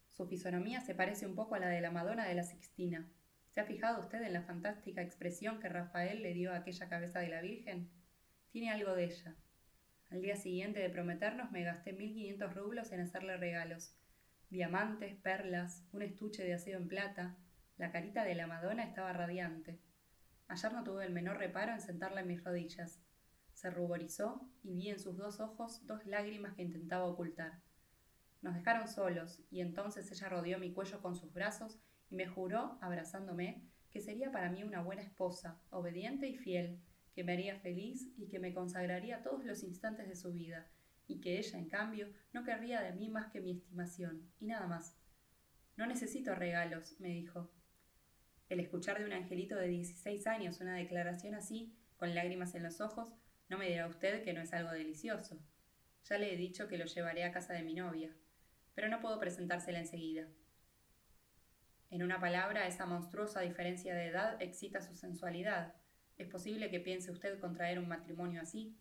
Su 0.09 0.25
fisonomía 0.25 0.81
se 0.81 0.95
parece 0.95 1.27
un 1.27 1.35
poco 1.35 1.53
a 1.53 1.59
la 1.59 1.67
de 1.67 1.81
la 1.81 1.91
Madonna 1.91 2.27
de 2.27 2.33
la 2.33 2.43
Sixtina. 2.43 3.07
¿Se 3.51 3.59
ha 3.59 3.65
fijado 3.65 3.99
usted 3.99 4.23
en 4.23 4.33
la 4.33 4.41
fantástica 4.41 5.03
expresión 5.03 5.59
que 5.59 5.69
Rafael 5.69 6.23
le 6.23 6.33
dio 6.33 6.53
a 6.53 6.55
aquella 6.55 6.89
cabeza 6.89 7.19
de 7.19 7.29
la 7.29 7.41
Virgen? 7.41 7.91
Tiene 8.49 8.71
algo 8.71 8.95
de 8.95 9.03
ella. 9.03 9.35
Al 10.09 10.21
día 10.21 10.35
siguiente 10.35 10.79
de 10.79 10.89
prometernos 10.89 11.51
me 11.51 11.63
gasté 11.63 11.93
mil 11.93 12.13
quinientos 12.13 12.53
rublos 12.53 12.91
en 12.91 13.01
hacerle 13.01 13.37
regalos. 13.37 13.95
Diamantes, 14.49 15.15
perlas, 15.15 15.83
un 15.91 16.03
estuche 16.03 16.43
de 16.43 16.53
acero 16.53 16.77
en 16.77 16.87
plata. 16.87 17.37
La 17.77 17.91
carita 17.91 18.23
de 18.23 18.35
la 18.35 18.47
Madonna 18.47 18.83
estaba 18.83 19.11
radiante. 19.13 19.79
Ayer 20.47 20.71
no 20.71 20.83
tuve 20.83 21.05
el 21.05 21.11
menor 21.11 21.37
reparo 21.37 21.73
en 21.73 21.81
sentarla 21.81 22.21
en 22.21 22.27
mis 22.27 22.43
rodillas. 22.43 23.01
Se 23.53 23.69
ruborizó 23.71 24.47
y 24.63 24.75
vi 24.75 24.89
en 24.89 24.99
sus 24.99 25.17
dos 25.17 25.39
ojos 25.39 25.85
dos 25.87 26.05
lágrimas 26.05 26.53
que 26.53 26.61
intentaba 26.61 27.05
ocultar. 27.05 27.61
Nos 28.41 28.53
dejaron 28.53 28.87
solos, 28.87 29.41
y 29.49 29.61
entonces 29.61 30.11
ella 30.11 30.29
rodeó 30.29 30.59
mi 30.59 30.71
cuello 30.71 31.01
con 31.01 31.15
sus 31.15 31.33
brazos 31.33 31.79
y 32.11 32.15
me 32.15 32.27
juró, 32.27 32.77
abrazándome, 32.79 33.63
que 33.89 34.01
sería 34.01 34.31
para 34.31 34.51
mí 34.51 34.63
una 34.63 34.81
buena 34.81 35.01
esposa, 35.01 35.59
obediente 35.71 36.27
y 36.27 36.37
fiel, 36.37 36.79
que 37.15 37.23
me 37.23 37.33
haría 37.33 37.57
feliz 37.59 38.11
y 38.17 38.27
que 38.27 38.39
me 38.39 38.53
consagraría 38.53 39.23
todos 39.23 39.45
los 39.45 39.63
instantes 39.63 40.07
de 40.09 40.17
su 40.17 40.33
vida, 40.33 40.69
y 41.07 41.21
que 41.21 41.39
ella, 41.39 41.57
en 41.57 41.69
cambio, 41.69 42.11
no 42.33 42.43
querría 42.43 42.81
de 42.81 42.91
mí 42.91 43.09
más 43.09 43.31
que 43.31 43.39
mi 43.39 43.51
estimación, 43.51 44.29
y 44.39 44.47
nada 44.47 44.67
más. 44.67 44.97
No 45.77 45.87
necesito 45.87 46.35
regalos, 46.35 46.99
me 46.99 47.09
dijo. 47.09 47.49
El 48.49 48.59
escuchar 48.59 48.99
de 48.99 49.05
un 49.05 49.13
angelito 49.13 49.55
de 49.55 49.67
16 49.67 50.27
años 50.27 50.59
una 50.59 50.75
declaración 50.75 51.35
así, 51.35 51.73
con 51.95 52.13
lágrimas 52.13 52.53
en 52.53 52.63
los 52.63 52.81
ojos, 52.81 53.13
no 53.47 53.57
me 53.57 53.69
dirá 53.69 53.87
usted 53.87 54.23
que 54.23 54.33
no 54.33 54.41
es 54.41 54.53
algo 54.53 54.71
delicioso. 54.71 55.39
Ya 56.03 56.17
le 56.17 56.33
he 56.33 56.37
dicho 56.37 56.67
que 56.67 56.77
lo 56.77 56.85
llevaré 56.85 57.23
a 57.23 57.31
casa 57.31 57.53
de 57.53 57.63
mi 57.63 57.73
novia, 57.73 58.11
pero 58.73 58.89
no 58.89 58.99
puedo 58.99 59.19
presentársela 59.19 59.79
enseguida. 59.79 60.27
En 61.89 62.03
una 62.03 62.19
palabra, 62.19 62.67
esa 62.67 62.85
monstruosa 62.85 63.41
diferencia 63.41 63.95
de 63.95 64.07
edad 64.07 64.41
excita 64.41 64.81
su 64.81 64.95
sensualidad. 64.95 65.75
¿Es 66.17 66.27
posible 66.27 66.69
que 66.69 66.79
piense 66.79 67.11
usted 67.11 67.39
contraer 67.39 67.77
un 67.77 67.87
matrimonio 67.87 68.41
así? 68.41 68.75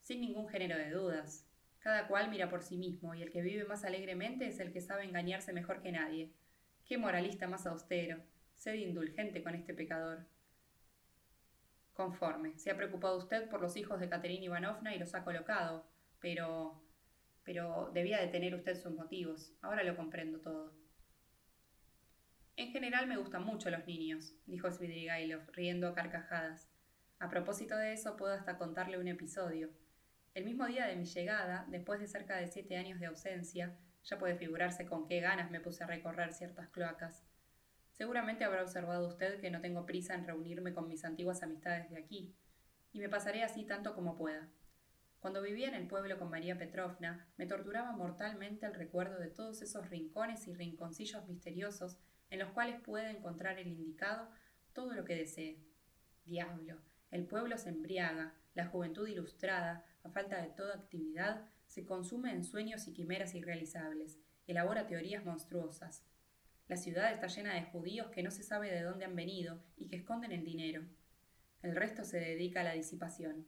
Sin 0.00 0.20
ningún 0.20 0.48
género 0.48 0.76
de 0.78 0.90
dudas. 0.90 1.46
Cada 1.80 2.08
cual 2.08 2.30
mira 2.30 2.48
por 2.48 2.62
sí 2.62 2.76
mismo, 2.76 3.14
y 3.14 3.22
el 3.22 3.30
que 3.30 3.42
vive 3.42 3.64
más 3.64 3.84
alegremente 3.84 4.46
es 4.46 4.58
el 4.60 4.72
que 4.72 4.80
sabe 4.80 5.04
engañarse 5.04 5.52
mejor 5.52 5.80
que 5.80 5.92
nadie. 5.92 6.32
Qué 6.86 6.96
moralista 6.98 7.46
más 7.46 7.66
austero. 7.66 8.18
Sed 8.54 8.74
indulgente 8.74 9.42
con 9.42 9.54
este 9.54 9.74
pecador. 9.74 10.26
Conforme. 11.92 12.58
Se 12.58 12.70
ha 12.70 12.76
preocupado 12.76 13.18
usted 13.18 13.48
por 13.48 13.60
los 13.60 13.76
hijos 13.76 14.00
de 14.00 14.08
Caterina 14.08 14.46
Ivanovna 14.46 14.94
y 14.94 14.98
los 14.98 15.14
ha 15.14 15.22
colocado. 15.22 15.86
Pero. 16.20 16.82
Pero 17.44 17.90
debía 17.92 18.20
de 18.20 18.28
tener 18.28 18.54
usted 18.54 18.74
sus 18.74 18.92
motivos. 18.92 19.52
Ahora 19.62 19.82
lo 19.82 19.96
comprendo 19.96 20.40
todo. 20.40 20.72
En 22.58 22.72
general 22.72 23.06
me 23.06 23.16
gustan 23.16 23.44
mucho 23.44 23.70
los 23.70 23.86
niños, 23.86 24.34
dijo 24.46 24.68
Svidrigailov, 24.68 25.48
riendo 25.52 25.86
a 25.86 25.94
carcajadas. 25.94 26.68
A 27.20 27.28
propósito 27.28 27.76
de 27.76 27.92
eso, 27.92 28.16
puedo 28.16 28.34
hasta 28.34 28.58
contarle 28.58 28.98
un 28.98 29.06
episodio. 29.06 29.70
El 30.34 30.44
mismo 30.44 30.66
día 30.66 30.88
de 30.88 30.96
mi 30.96 31.04
llegada, 31.04 31.66
después 31.68 32.00
de 32.00 32.08
cerca 32.08 32.36
de 32.36 32.48
siete 32.48 32.76
años 32.76 32.98
de 32.98 33.06
ausencia, 33.06 33.78
ya 34.02 34.18
puede 34.18 34.34
figurarse 34.34 34.86
con 34.86 35.06
qué 35.06 35.20
ganas 35.20 35.52
me 35.52 35.60
puse 35.60 35.84
a 35.84 35.86
recorrer 35.86 36.32
ciertas 36.32 36.68
cloacas. 36.70 37.24
Seguramente 37.92 38.42
habrá 38.42 38.62
observado 38.62 39.06
usted 39.06 39.40
que 39.40 39.52
no 39.52 39.60
tengo 39.60 39.86
prisa 39.86 40.16
en 40.16 40.26
reunirme 40.26 40.74
con 40.74 40.88
mis 40.88 41.04
antiguas 41.04 41.44
amistades 41.44 41.88
de 41.90 41.98
aquí, 41.98 42.34
y 42.90 42.98
me 42.98 43.08
pasaré 43.08 43.44
así 43.44 43.66
tanto 43.66 43.94
como 43.94 44.16
pueda. 44.16 44.48
Cuando 45.20 45.42
vivía 45.42 45.68
en 45.68 45.76
el 45.76 45.86
pueblo 45.86 46.18
con 46.18 46.28
María 46.28 46.58
Petrovna, 46.58 47.28
me 47.36 47.46
torturaba 47.46 47.92
mortalmente 47.92 48.66
el 48.66 48.74
recuerdo 48.74 49.20
de 49.20 49.30
todos 49.30 49.62
esos 49.62 49.88
rincones 49.90 50.48
y 50.48 50.54
rinconcillos 50.54 51.28
misteriosos 51.28 51.98
en 52.30 52.38
los 52.38 52.50
cuales 52.50 52.80
puede 52.80 53.10
encontrar 53.10 53.58
el 53.58 53.68
indicado 53.68 54.30
todo 54.72 54.94
lo 54.94 55.04
que 55.04 55.16
desee. 55.16 55.58
Diablo, 56.24 56.78
el 57.10 57.26
pueblo 57.26 57.56
se 57.58 57.70
embriaga, 57.70 58.34
la 58.54 58.66
juventud 58.66 59.08
ilustrada, 59.08 59.84
a 60.02 60.10
falta 60.10 60.40
de 60.42 60.50
toda 60.50 60.74
actividad, 60.74 61.48
se 61.66 61.84
consume 61.84 62.32
en 62.32 62.44
sueños 62.44 62.86
y 62.86 62.92
quimeras 62.92 63.34
irrealizables, 63.34 64.18
elabora 64.46 64.86
teorías 64.86 65.24
monstruosas. 65.24 66.04
La 66.68 66.76
ciudad 66.76 67.12
está 67.12 67.28
llena 67.28 67.54
de 67.54 67.64
judíos 67.64 68.10
que 68.10 68.22
no 68.22 68.30
se 68.30 68.42
sabe 68.42 68.70
de 68.70 68.82
dónde 68.82 69.06
han 69.06 69.16
venido 69.16 69.62
y 69.76 69.88
que 69.88 69.96
esconden 69.96 70.32
el 70.32 70.44
dinero. 70.44 70.82
El 71.62 71.74
resto 71.74 72.04
se 72.04 72.20
dedica 72.20 72.60
a 72.60 72.64
la 72.64 72.72
disipación. 72.72 73.46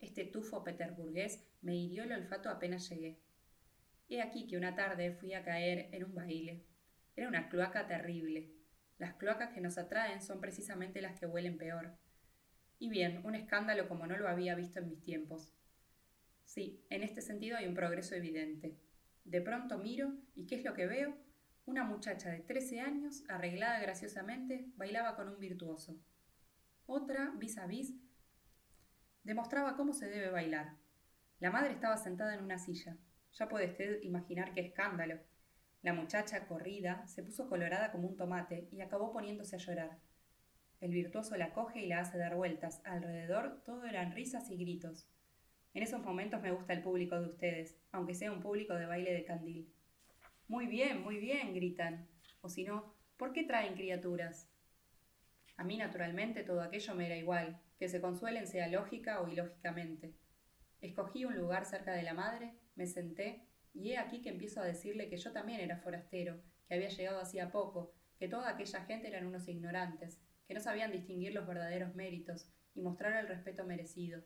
Este 0.00 0.24
tufo 0.24 0.64
peterburgués 0.64 1.44
me 1.60 1.76
hirió 1.76 2.02
el 2.02 2.12
olfato 2.12 2.48
apenas 2.48 2.88
llegué. 2.88 3.20
He 4.08 4.20
aquí 4.20 4.46
que 4.46 4.56
una 4.56 4.74
tarde 4.74 5.12
fui 5.12 5.32
a 5.34 5.44
caer 5.44 5.88
en 5.92 6.04
un 6.04 6.14
baile. 6.14 6.66
Era 7.16 7.28
una 7.28 7.48
cloaca 7.48 7.86
terrible. 7.86 8.50
Las 8.98 9.14
cloacas 9.14 9.50
que 9.52 9.60
nos 9.60 9.78
atraen 9.78 10.22
son 10.22 10.40
precisamente 10.40 11.02
las 11.02 11.18
que 11.18 11.26
huelen 11.26 11.58
peor. 11.58 11.96
Y 12.78 12.88
bien, 12.88 13.20
un 13.24 13.34
escándalo 13.34 13.88
como 13.88 14.06
no 14.06 14.16
lo 14.16 14.28
había 14.28 14.54
visto 14.54 14.80
en 14.80 14.88
mis 14.88 15.02
tiempos. 15.02 15.52
Sí, 16.44 16.84
en 16.90 17.02
este 17.02 17.20
sentido 17.20 17.56
hay 17.56 17.66
un 17.66 17.74
progreso 17.74 18.14
evidente. 18.14 18.78
De 19.24 19.40
pronto 19.40 19.78
miro 19.78 20.12
y 20.34 20.46
¿qué 20.46 20.56
es 20.56 20.64
lo 20.64 20.74
que 20.74 20.86
veo? 20.86 21.16
Una 21.64 21.84
muchacha 21.84 22.30
de 22.30 22.40
13 22.40 22.80
años, 22.80 23.24
arreglada 23.28 23.78
graciosamente, 23.78 24.66
bailaba 24.76 25.14
con 25.14 25.28
un 25.28 25.38
virtuoso. 25.38 26.00
Otra, 26.86 27.32
vis 27.36 27.56
a 27.58 27.66
vis, 27.66 27.94
demostraba 29.22 29.76
cómo 29.76 29.92
se 29.92 30.08
debe 30.08 30.30
bailar. 30.30 30.76
La 31.38 31.50
madre 31.50 31.72
estaba 31.72 31.96
sentada 31.96 32.34
en 32.34 32.42
una 32.42 32.58
silla. 32.58 32.96
Ya 33.32 33.48
puede 33.48 33.70
usted 33.70 34.02
imaginar 34.02 34.52
qué 34.52 34.60
escándalo. 34.60 35.20
La 35.82 35.92
muchacha, 35.92 36.46
corrida, 36.46 37.04
se 37.08 37.24
puso 37.24 37.48
colorada 37.48 37.90
como 37.90 38.08
un 38.08 38.16
tomate 38.16 38.68
y 38.70 38.80
acabó 38.80 39.12
poniéndose 39.12 39.56
a 39.56 39.58
llorar. 39.58 39.98
El 40.80 40.92
virtuoso 40.92 41.36
la 41.36 41.52
coge 41.52 41.80
y 41.80 41.86
la 41.86 42.00
hace 42.00 42.18
dar 42.18 42.36
vueltas. 42.36 42.80
Alrededor 42.84 43.62
todo 43.64 43.84
eran 43.84 44.12
risas 44.12 44.48
y 44.50 44.56
gritos. 44.56 45.08
En 45.74 45.82
esos 45.82 46.00
momentos 46.02 46.40
me 46.40 46.52
gusta 46.52 46.72
el 46.72 46.82
público 46.82 47.20
de 47.20 47.26
ustedes, 47.26 47.76
aunque 47.90 48.14
sea 48.14 48.30
un 48.30 48.40
público 48.40 48.74
de 48.74 48.86
baile 48.86 49.12
de 49.12 49.24
candil. 49.24 49.72
Muy 50.46 50.66
bien, 50.66 51.02
muy 51.02 51.18
bien, 51.18 51.54
gritan. 51.54 52.08
O 52.42 52.48
si 52.48 52.62
no, 52.62 52.94
¿por 53.16 53.32
qué 53.32 53.42
traen 53.42 53.74
criaturas? 53.74 54.48
A 55.56 55.64
mí, 55.64 55.76
naturalmente, 55.76 56.44
todo 56.44 56.62
aquello 56.62 56.94
me 56.94 57.06
era 57.06 57.16
igual, 57.16 57.60
que 57.78 57.88
se 57.88 58.00
consuelen 58.00 58.46
sea 58.46 58.68
lógica 58.68 59.20
o 59.20 59.28
ilógicamente. 59.28 60.14
Escogí 60.80 61.24
un 61.24 61.36
lugar 61.36 61.64
cerca 61.64 61.92
de 61.92 62.02
la 62.02 62.14
madre, 62.14 62.54
me 62.74 62.86
senté, 62.86 63.46
y 63.74 63.92
he 63.92 63.98
aquí 63.98 64.20
que 64.20 64.30
empiezo 64.30 64.60
a 64.60 64.66
decirle 64.66 65.08
que 65.08 65.16
yo 65.16 65.32
también 65.32 65.60
era 65.60 65.78
forastero, 65.78 66.40
que 66.66 66.74
había 66.74 66.88
llegado 66.88 67.20
hacía 67.20 67.50
poco, 67.50 67.92
que 68.18 68.28
toda 68.28 68.50
aquella 68.50 68.84
gente 68.84 69.08
eran 69.08 69.26
unos 69.26 69.48
ignorantes, 69.48 70.20
que 70.46 70.54
no 70.54 70.60
sabían 70.60 70.92
distinguir 70.92 71.34
los 71.34 71.46
verdaderos 71.46 71.94
méritos 71.94 72.48
y 72.74 72.82
mostrar 72.82 73.16
el 73.16 73.28
respeto 73.28 73.64
merecido. 73.64 74.22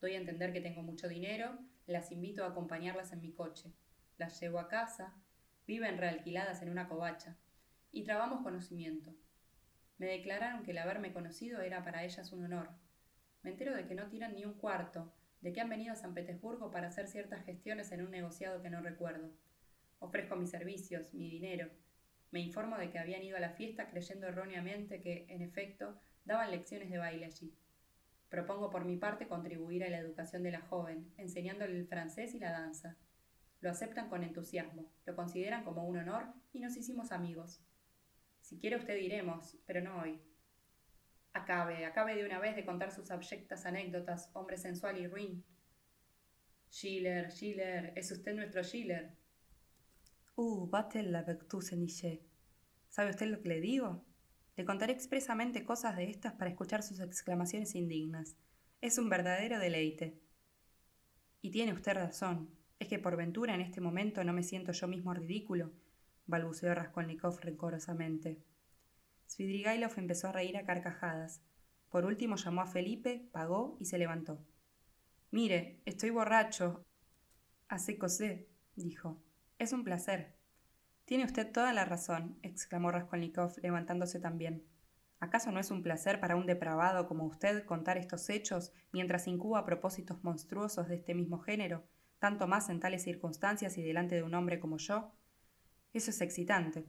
Doy 0.00 0.14
a 0.14 0.18
entender 0.18 0.52
que 0.52 0.60
tengo 0.60 0.82
mucho 0.82 1.08
dinero, 1.08 1.58
las 1.86 2.12
invito 2.12 2.44
a 2.44 2.48
acompañarlas 2.48 3.12
en 3.12 3.20
mi 3.20 3.32
coche, 3.32 3.72
las 4.18 4.40
llevo 4.40 4.58
a 4.58 4.68
casa, 4.68 5.14
viven 5.66 5.98
realquiladas 5.98 6.62
en 6.62 6.70
una 6.70 6.88
covacha, 6.88 7.36
y 7.90 8.04
trabamos 8.04 8.42
conocimiento. 8.42 9.14
Me 9.98 10.06
declararon 10.06 10.62
que 10.62 10.72
el 10.72 10.78
haberme 10.78 11.12
conocido 11.12 11.60
era 11.60 11.84
para 11.84 12.04
ellas 12.04 12.32
un 12.32 12.44
honor, 12.44 12.70
me 13.42 13.50
entero 13.50 13.76
de 13.76 13.86
que 13.86 13.94
no 13.94 14.08
tiran 14.08 14.34
ni 14.34 14.44
un 14.44 14.54
cuarto, 14.54 15.12
de 15.44 15.52
que 15.52 15.60
han 15.60 15.68
venido 15.68 15.92
a 15.92 15.96
San 15.96 16.14
Petersburgo 16.14 16.70
para 16.70 16.88
hacer 16.88 17.06
ciertas 17.06 17.44
gestiones 17.44 17.92
en 17.92 18.00
un 18.00 18.10
negociado 18.10 18.62
que 18.62 18.70
no 18.70 18.80
recuerdo. 18.80 19.30
Ofrezco 19.98 20.36
mis 20.36 20.48
servicios, 20.48 21.12
mi 21.12 21.28
dinero. 21.28 21.68
Me 22.30 22.40
informo 22.40 22.78
de 22.78 22.88
que 22.88 22.98
habían 22.98 23.22
ido 23.22 23.36
a 23.36 23.40
la 23.40 23.50
fiesta 23.50 23.90
creyendo 23.90 24.26
erróneamente 24.26 25.02
que, 25.02 25.26
en 25.28 25.42
efecto, 25.42 26.00
daban 26.24 26.50
lecciones 26.50 26.88
de 26.88 26.96
baile 26.96 27.26
allí. 27.26 27.54
Propongo 28.30 28.70
por 28.70 28.86
mi 28.86 28.96
parte 28.96 29.28
contribuir 29.28 29.84
a 29.84 29.90
la 29.90 29.98
educación 29.98 30.42
de 30.42 30.52
la 30.52 30.62
joven, 30.62 31.12
enseñándole 31.18 31.76
el 31.76 31.86
francés 31.86 32.34
y 32.34 32.38
la 32.38 32.50
danza. 32.50 32.96
Lo 33.60 33.68
aceptan 33.68 34.08
con 34.08 34.24
entusiasmo, 34.24 34.90
lo 35.04 35.14
consideran 35.14 35.62
como 35.62 35.84
un 35.84 35.98
honor 35.98 36.24
y 36.54 36.60
nos 36.60 36.74
hicimos 36.78 37.12
amigos. 37.12 37.60
Si 38.40 38.58
quiere 38.58 38.76
usted 38.76 38.96
iremos, 38.96 39.58
pero 39.66 39.82
no 39.82 40.00
hoy. 40.00 40.22
Acabe, 41.34 41.84
acabe 41.84 42.14
de 42.14 42.24
una 42.24 42.38
vez 42.38 42.54
de 42.54 42.64
contar 42.64 42.92
sus 42.92 43.10
abyectas 43.10 43.66
anécdotas, 43.66 44.30
hombre 44.32 44.56
sensual 44.56 44.98
y 44.98 45.08
ruin. 45.08 45.44
Schiller, 46.70 47.30
Schiller, 47.30 47.92
es 47.96 48.10
usted 48.12 48.34
nuestro 48.34 48.62
Schiller. 48.62 49.16
Uh, 50.36 50.68
batel 50.68 51.12
la 51.12 51.24
niche. 51.76 52.22
¿Sabe 52.88 53.10
usted 53.10 53.26
lo 53.26 53.40
que 53.42 53.48
le 53.48 53.60
digo? 53.60 54.04
Le 54.56 54.64
contaré 54.64 54.92
expresamente 54.92 55.64
cosas 55.64 55.96
de 55.96 56.08
estas 56.08 56.34
para 56.34 56.50
escuchar 56.50 56.84
sus 56.84 57.00
exclamaciones 57.00 57.74
indignas. 57.74 58.36
Es 58.80 58.98
un 58.98 59.08
verdadero 59.08 59.58
deleite. 59.58 60.20
Y 61.42 61.50
tiene 61.50 61.72
usted 61.72 61.94
razón. 61.94 62.50
Es 62.78 62.86
que 62.86 63.00
por 63.00 63.16
ventura 63.16 63.54
en 63.54 63.60
este 63.60 63.80
momento 63.80 64.22
no 64.22 64.32
me 64.32 64.44
siento 64.44 64.72
yo 64.72 64.86
mismo 64.86 65.14
ridículo, 65.14 65.72
balbuceó 66.26 66.74
Raskolnikov 66.74 67.40
rencorosamente. 67.40 68.42
Svidrigailov 69.26 69.92
empezó 69.96 70.28
a 70.28 70.32
reír 70.32 70.56
a 70.56 70.64
carcajadas. 70.64 71.42
Por 71.90 72.04
último 72.04 72.36
llamó 72.36 72.62
a 72.62 72.66
Felipe, 72.66 73.28
pagó 73.32 73.76
y 73.80 73.84
se 73.84 73.98
levantó. 73.98 74.44
Mire, 75.30 75.80
estoy 75.84 76.10
borracho. 76.10 76.84
Hace 77.68 77.98
cosé, 77.98 78.48
dijo. 78.76 79.22
Es 79.58 79.72
un 79.72 79.84
placer. 79.84 80.36
Tiene 81.04 81.24
usted 81.24 81.50
toda 81.52 81.72
la 81.72 81.84
razón, 81.84 82.38
exclamó 82.42 82.90
Raskolnikov, 82.90 83.54
levantándose 83.62 84.20
también. 84.20 84.64
¿Acaso 85.20 85.52
no 85.52 85.60
es 85.60 85.70
un 85.70 85.82
placer 85.82 86.20
para 86.20 86.36
un 86.36 86.46
depravado 86.46 87.06
como 87.06 87.24
usted 87.24 87.64
contar 87.64 87.98
estos 87.98 88.28
hechos 88.30 88.72
mientras 88.92 89.26
incuba 89.26 89.64
propósitos 89.64 90.22
monstruosos 90.22 90.88
de 90.88 90.96
este 90.96 91.14
mismo 91.14 91.38
género, 91.38 91.84
tanto 92.18 92.46
más 92.46 92.68
en 92.68 92.80
tales 92.80 93.02
circunstancias 93.02 93.78
y 93.78 93.82
delante 93.82 94.16
de 94.16 94.22
un 94.22 94.34
hombre 94.34 94.60
como 94.60 94.78
yo? 94.78 95.14
Eso 95.92 96.10
es 96.10 96.20
excitante. 96.20 96.86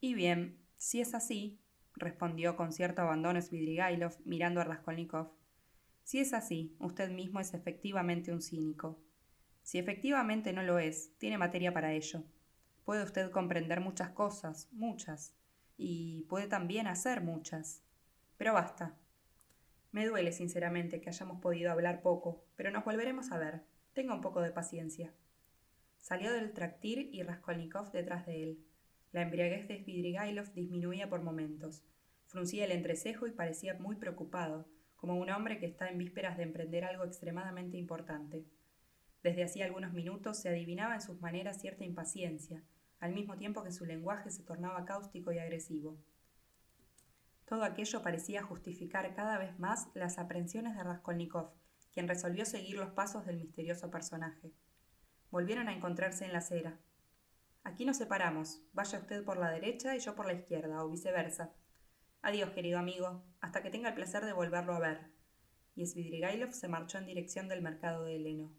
Y 0.00 0.14
bien, 0.14 0.59
si 0.80 1.02
es 1.02 1.14
así, 1.14 1.60
respondió 1.94 2.56
con 2.56 2.72
cierto 2.72 3.02
abandono 3.02 3.40
Svidrigailov 3.42 4.16
mirando 4.24 4.62
a 4.62 4.64
Raskolnikov, 4.64 5.30
si 6.04 6.20
es 6.20 6.32
así, 6.32 6.74
usted 6.80 7.10
mismo 7.10 7.38
es 7.38 7.52
efectivamente 7.52 8.32
un 8.32 8.40
cínico. 8.40 8.98
Si 9.62 9.78
efectivamente 9.78 10.54
no 10.54 10.62
lo 10.62 10.78
es, 10.78 11.16
tiene 11.18 11.36
materia 11.36 11.74
para 11.74 11.92
ello. 11.92 12.24
Puede 12.86 13.04
usted 13.04 13.30
comprender 13.30 13.80
muchas 13.80 14.08
cosas, 14.08 14.68
muchas, 14.72 15.34
y 15.76 16.22
puede 16.30 16.48
también 16.48 16.86
hacer 16.86 17.20
muchas. 17.20 17.84
Pero 18.38 18.54
basta. 18.54 18.96
Me 19.92 20.06
duele 20.06 20.32
sinceramente 20.32 21.02
que 21.02 21.10
hayamos 21.10 21.42
podido 21.42 21.70
hablar 21.70 22.00
poco, 22.00 22.42
pero 22.56 22.70
nos 22.70 22.86
volveremos 22.86 23.30
a 23.32 23.38
ver. 23.38 23.62
Tenga 23.92 24.14
un 24.14 24.22
poco 24.22 24.40
de 24.40 24.50
paciencia. 24.50 25.12
Salió 26.00 26.32
del 26.32 26.54
tractir 26.54 27.10
y 27.12 27.22
Raskolnikov 27.22 27.92
detrás 27.92 28.24
de 28.24 28.44
él. 28.44 28.69
La 29.12 29.22
embriaguez 29.22 29.66
de 29.66 29.82
Svidrigailov 29.82 30.52
disminuía 30.52 31.08
por 31.08 31.22
momentos. 31.22 31.82
Fruncía 32.26 32.64
el 32.64 32.70
entrecejo 32.70 33.26
y 33.26 33.32
parecía 33.32 33.74
muy 33.74 33.96
preocupado, 33.96 34.68
como 34.94 35.16
un 35.16 35.30
hombre 35.30 35.58
que 35.58 35.66
está 35.66 35.88
en 35.88 35.98
vísperas 35.98 36.36
de 36.36 36.44
emprender 36.44 36.84
algo 36.84 37.04
extremadamente 37.04 37.76
importante. 37.76 38.44
Desde 39.22 39.42
hacía 39.42 39.64
algunos 39.64 39.92
minutos 39.92 40.38
se 40.38 40.48
adivinaba 40.48 40.94
en 40.94 41.00
sus 41.00 41.20
maneras 41.20 41.60
cierta 41.60 41.84
impaciencia, 41.84 42.62
al 43.00 43.12
mismo 43.12 43.36
tiempo 43.36 43.64
que 43.64 43.72
su 43.72 43.84
lenguaje 43.84 44.30
se 44.30 44.44
tornaba 44.44 44.84
cáustico 44.84 45.32
y 45.32 45.38
agresivo. 45.38 45.98
Todo 47.46 47.64
aquello 47.64 48.02
parecía 48.02 48.44
justificar 48.44 49.12
cada 49.16 49.36
vez 49.38 49.58
más 49.58 49.88
las 49.94 50.18
aprensiones 50.18 50.76
de 50.76 50.84
Raskolnikov, 50.84 51.50
quien 51.92 52.06
resolvió 52.06 52.44
seguir 52.44 52.76
los 52.76 52.90
pasos 52.90 53.26
del 53.26 53.38
misterioso 53.38 53.90
personaje. 53.90 54.52
Volvieron 55.32 55.68
a 55.68 55.74
encontrarse 55.74 56.24
en 56.24 56.32
la 56.32 56.38
acera. 56.38 56.78
Aquí 57.62 57.84
nos 57.84 57.98
separamos. 57.98 58.62
Vaya 58.72 58.98
usted 58.98 59.24
por 59.24 59.38
la 59.38 59.50
derecha 59.50 59.94
y 59.94 60.00
yo 60.00 60.14
por 60.14 60.26
la 60.26 60.32
izquierda, 60.32 60.84
o 60.84 60.90
viceversa. 60.90 61.54
Adiós, 62.22 62.50
querido 62.50 62.78
amigo, 62.78 63.24
hasta 63.40 63.62
que 63.62 63.70
tenga 63.70 63.88
el 63.88 63.94
placer 63.94 64.24
de 64.24 64.32
volverlo 64.32 64.74
a 64.74 64.80
ver. 64.80 65.10
Y 65.74 65.86
Svidrigailov 65.86 66.52
se 66.52 66.68
marchó 66.68 66.98
en 66.98 67.06
dirección 67.06 67.48
del 67.48 67.62
mercado 67.62 68.04
de 68.04 68.16
Heleno. 68.16 68.52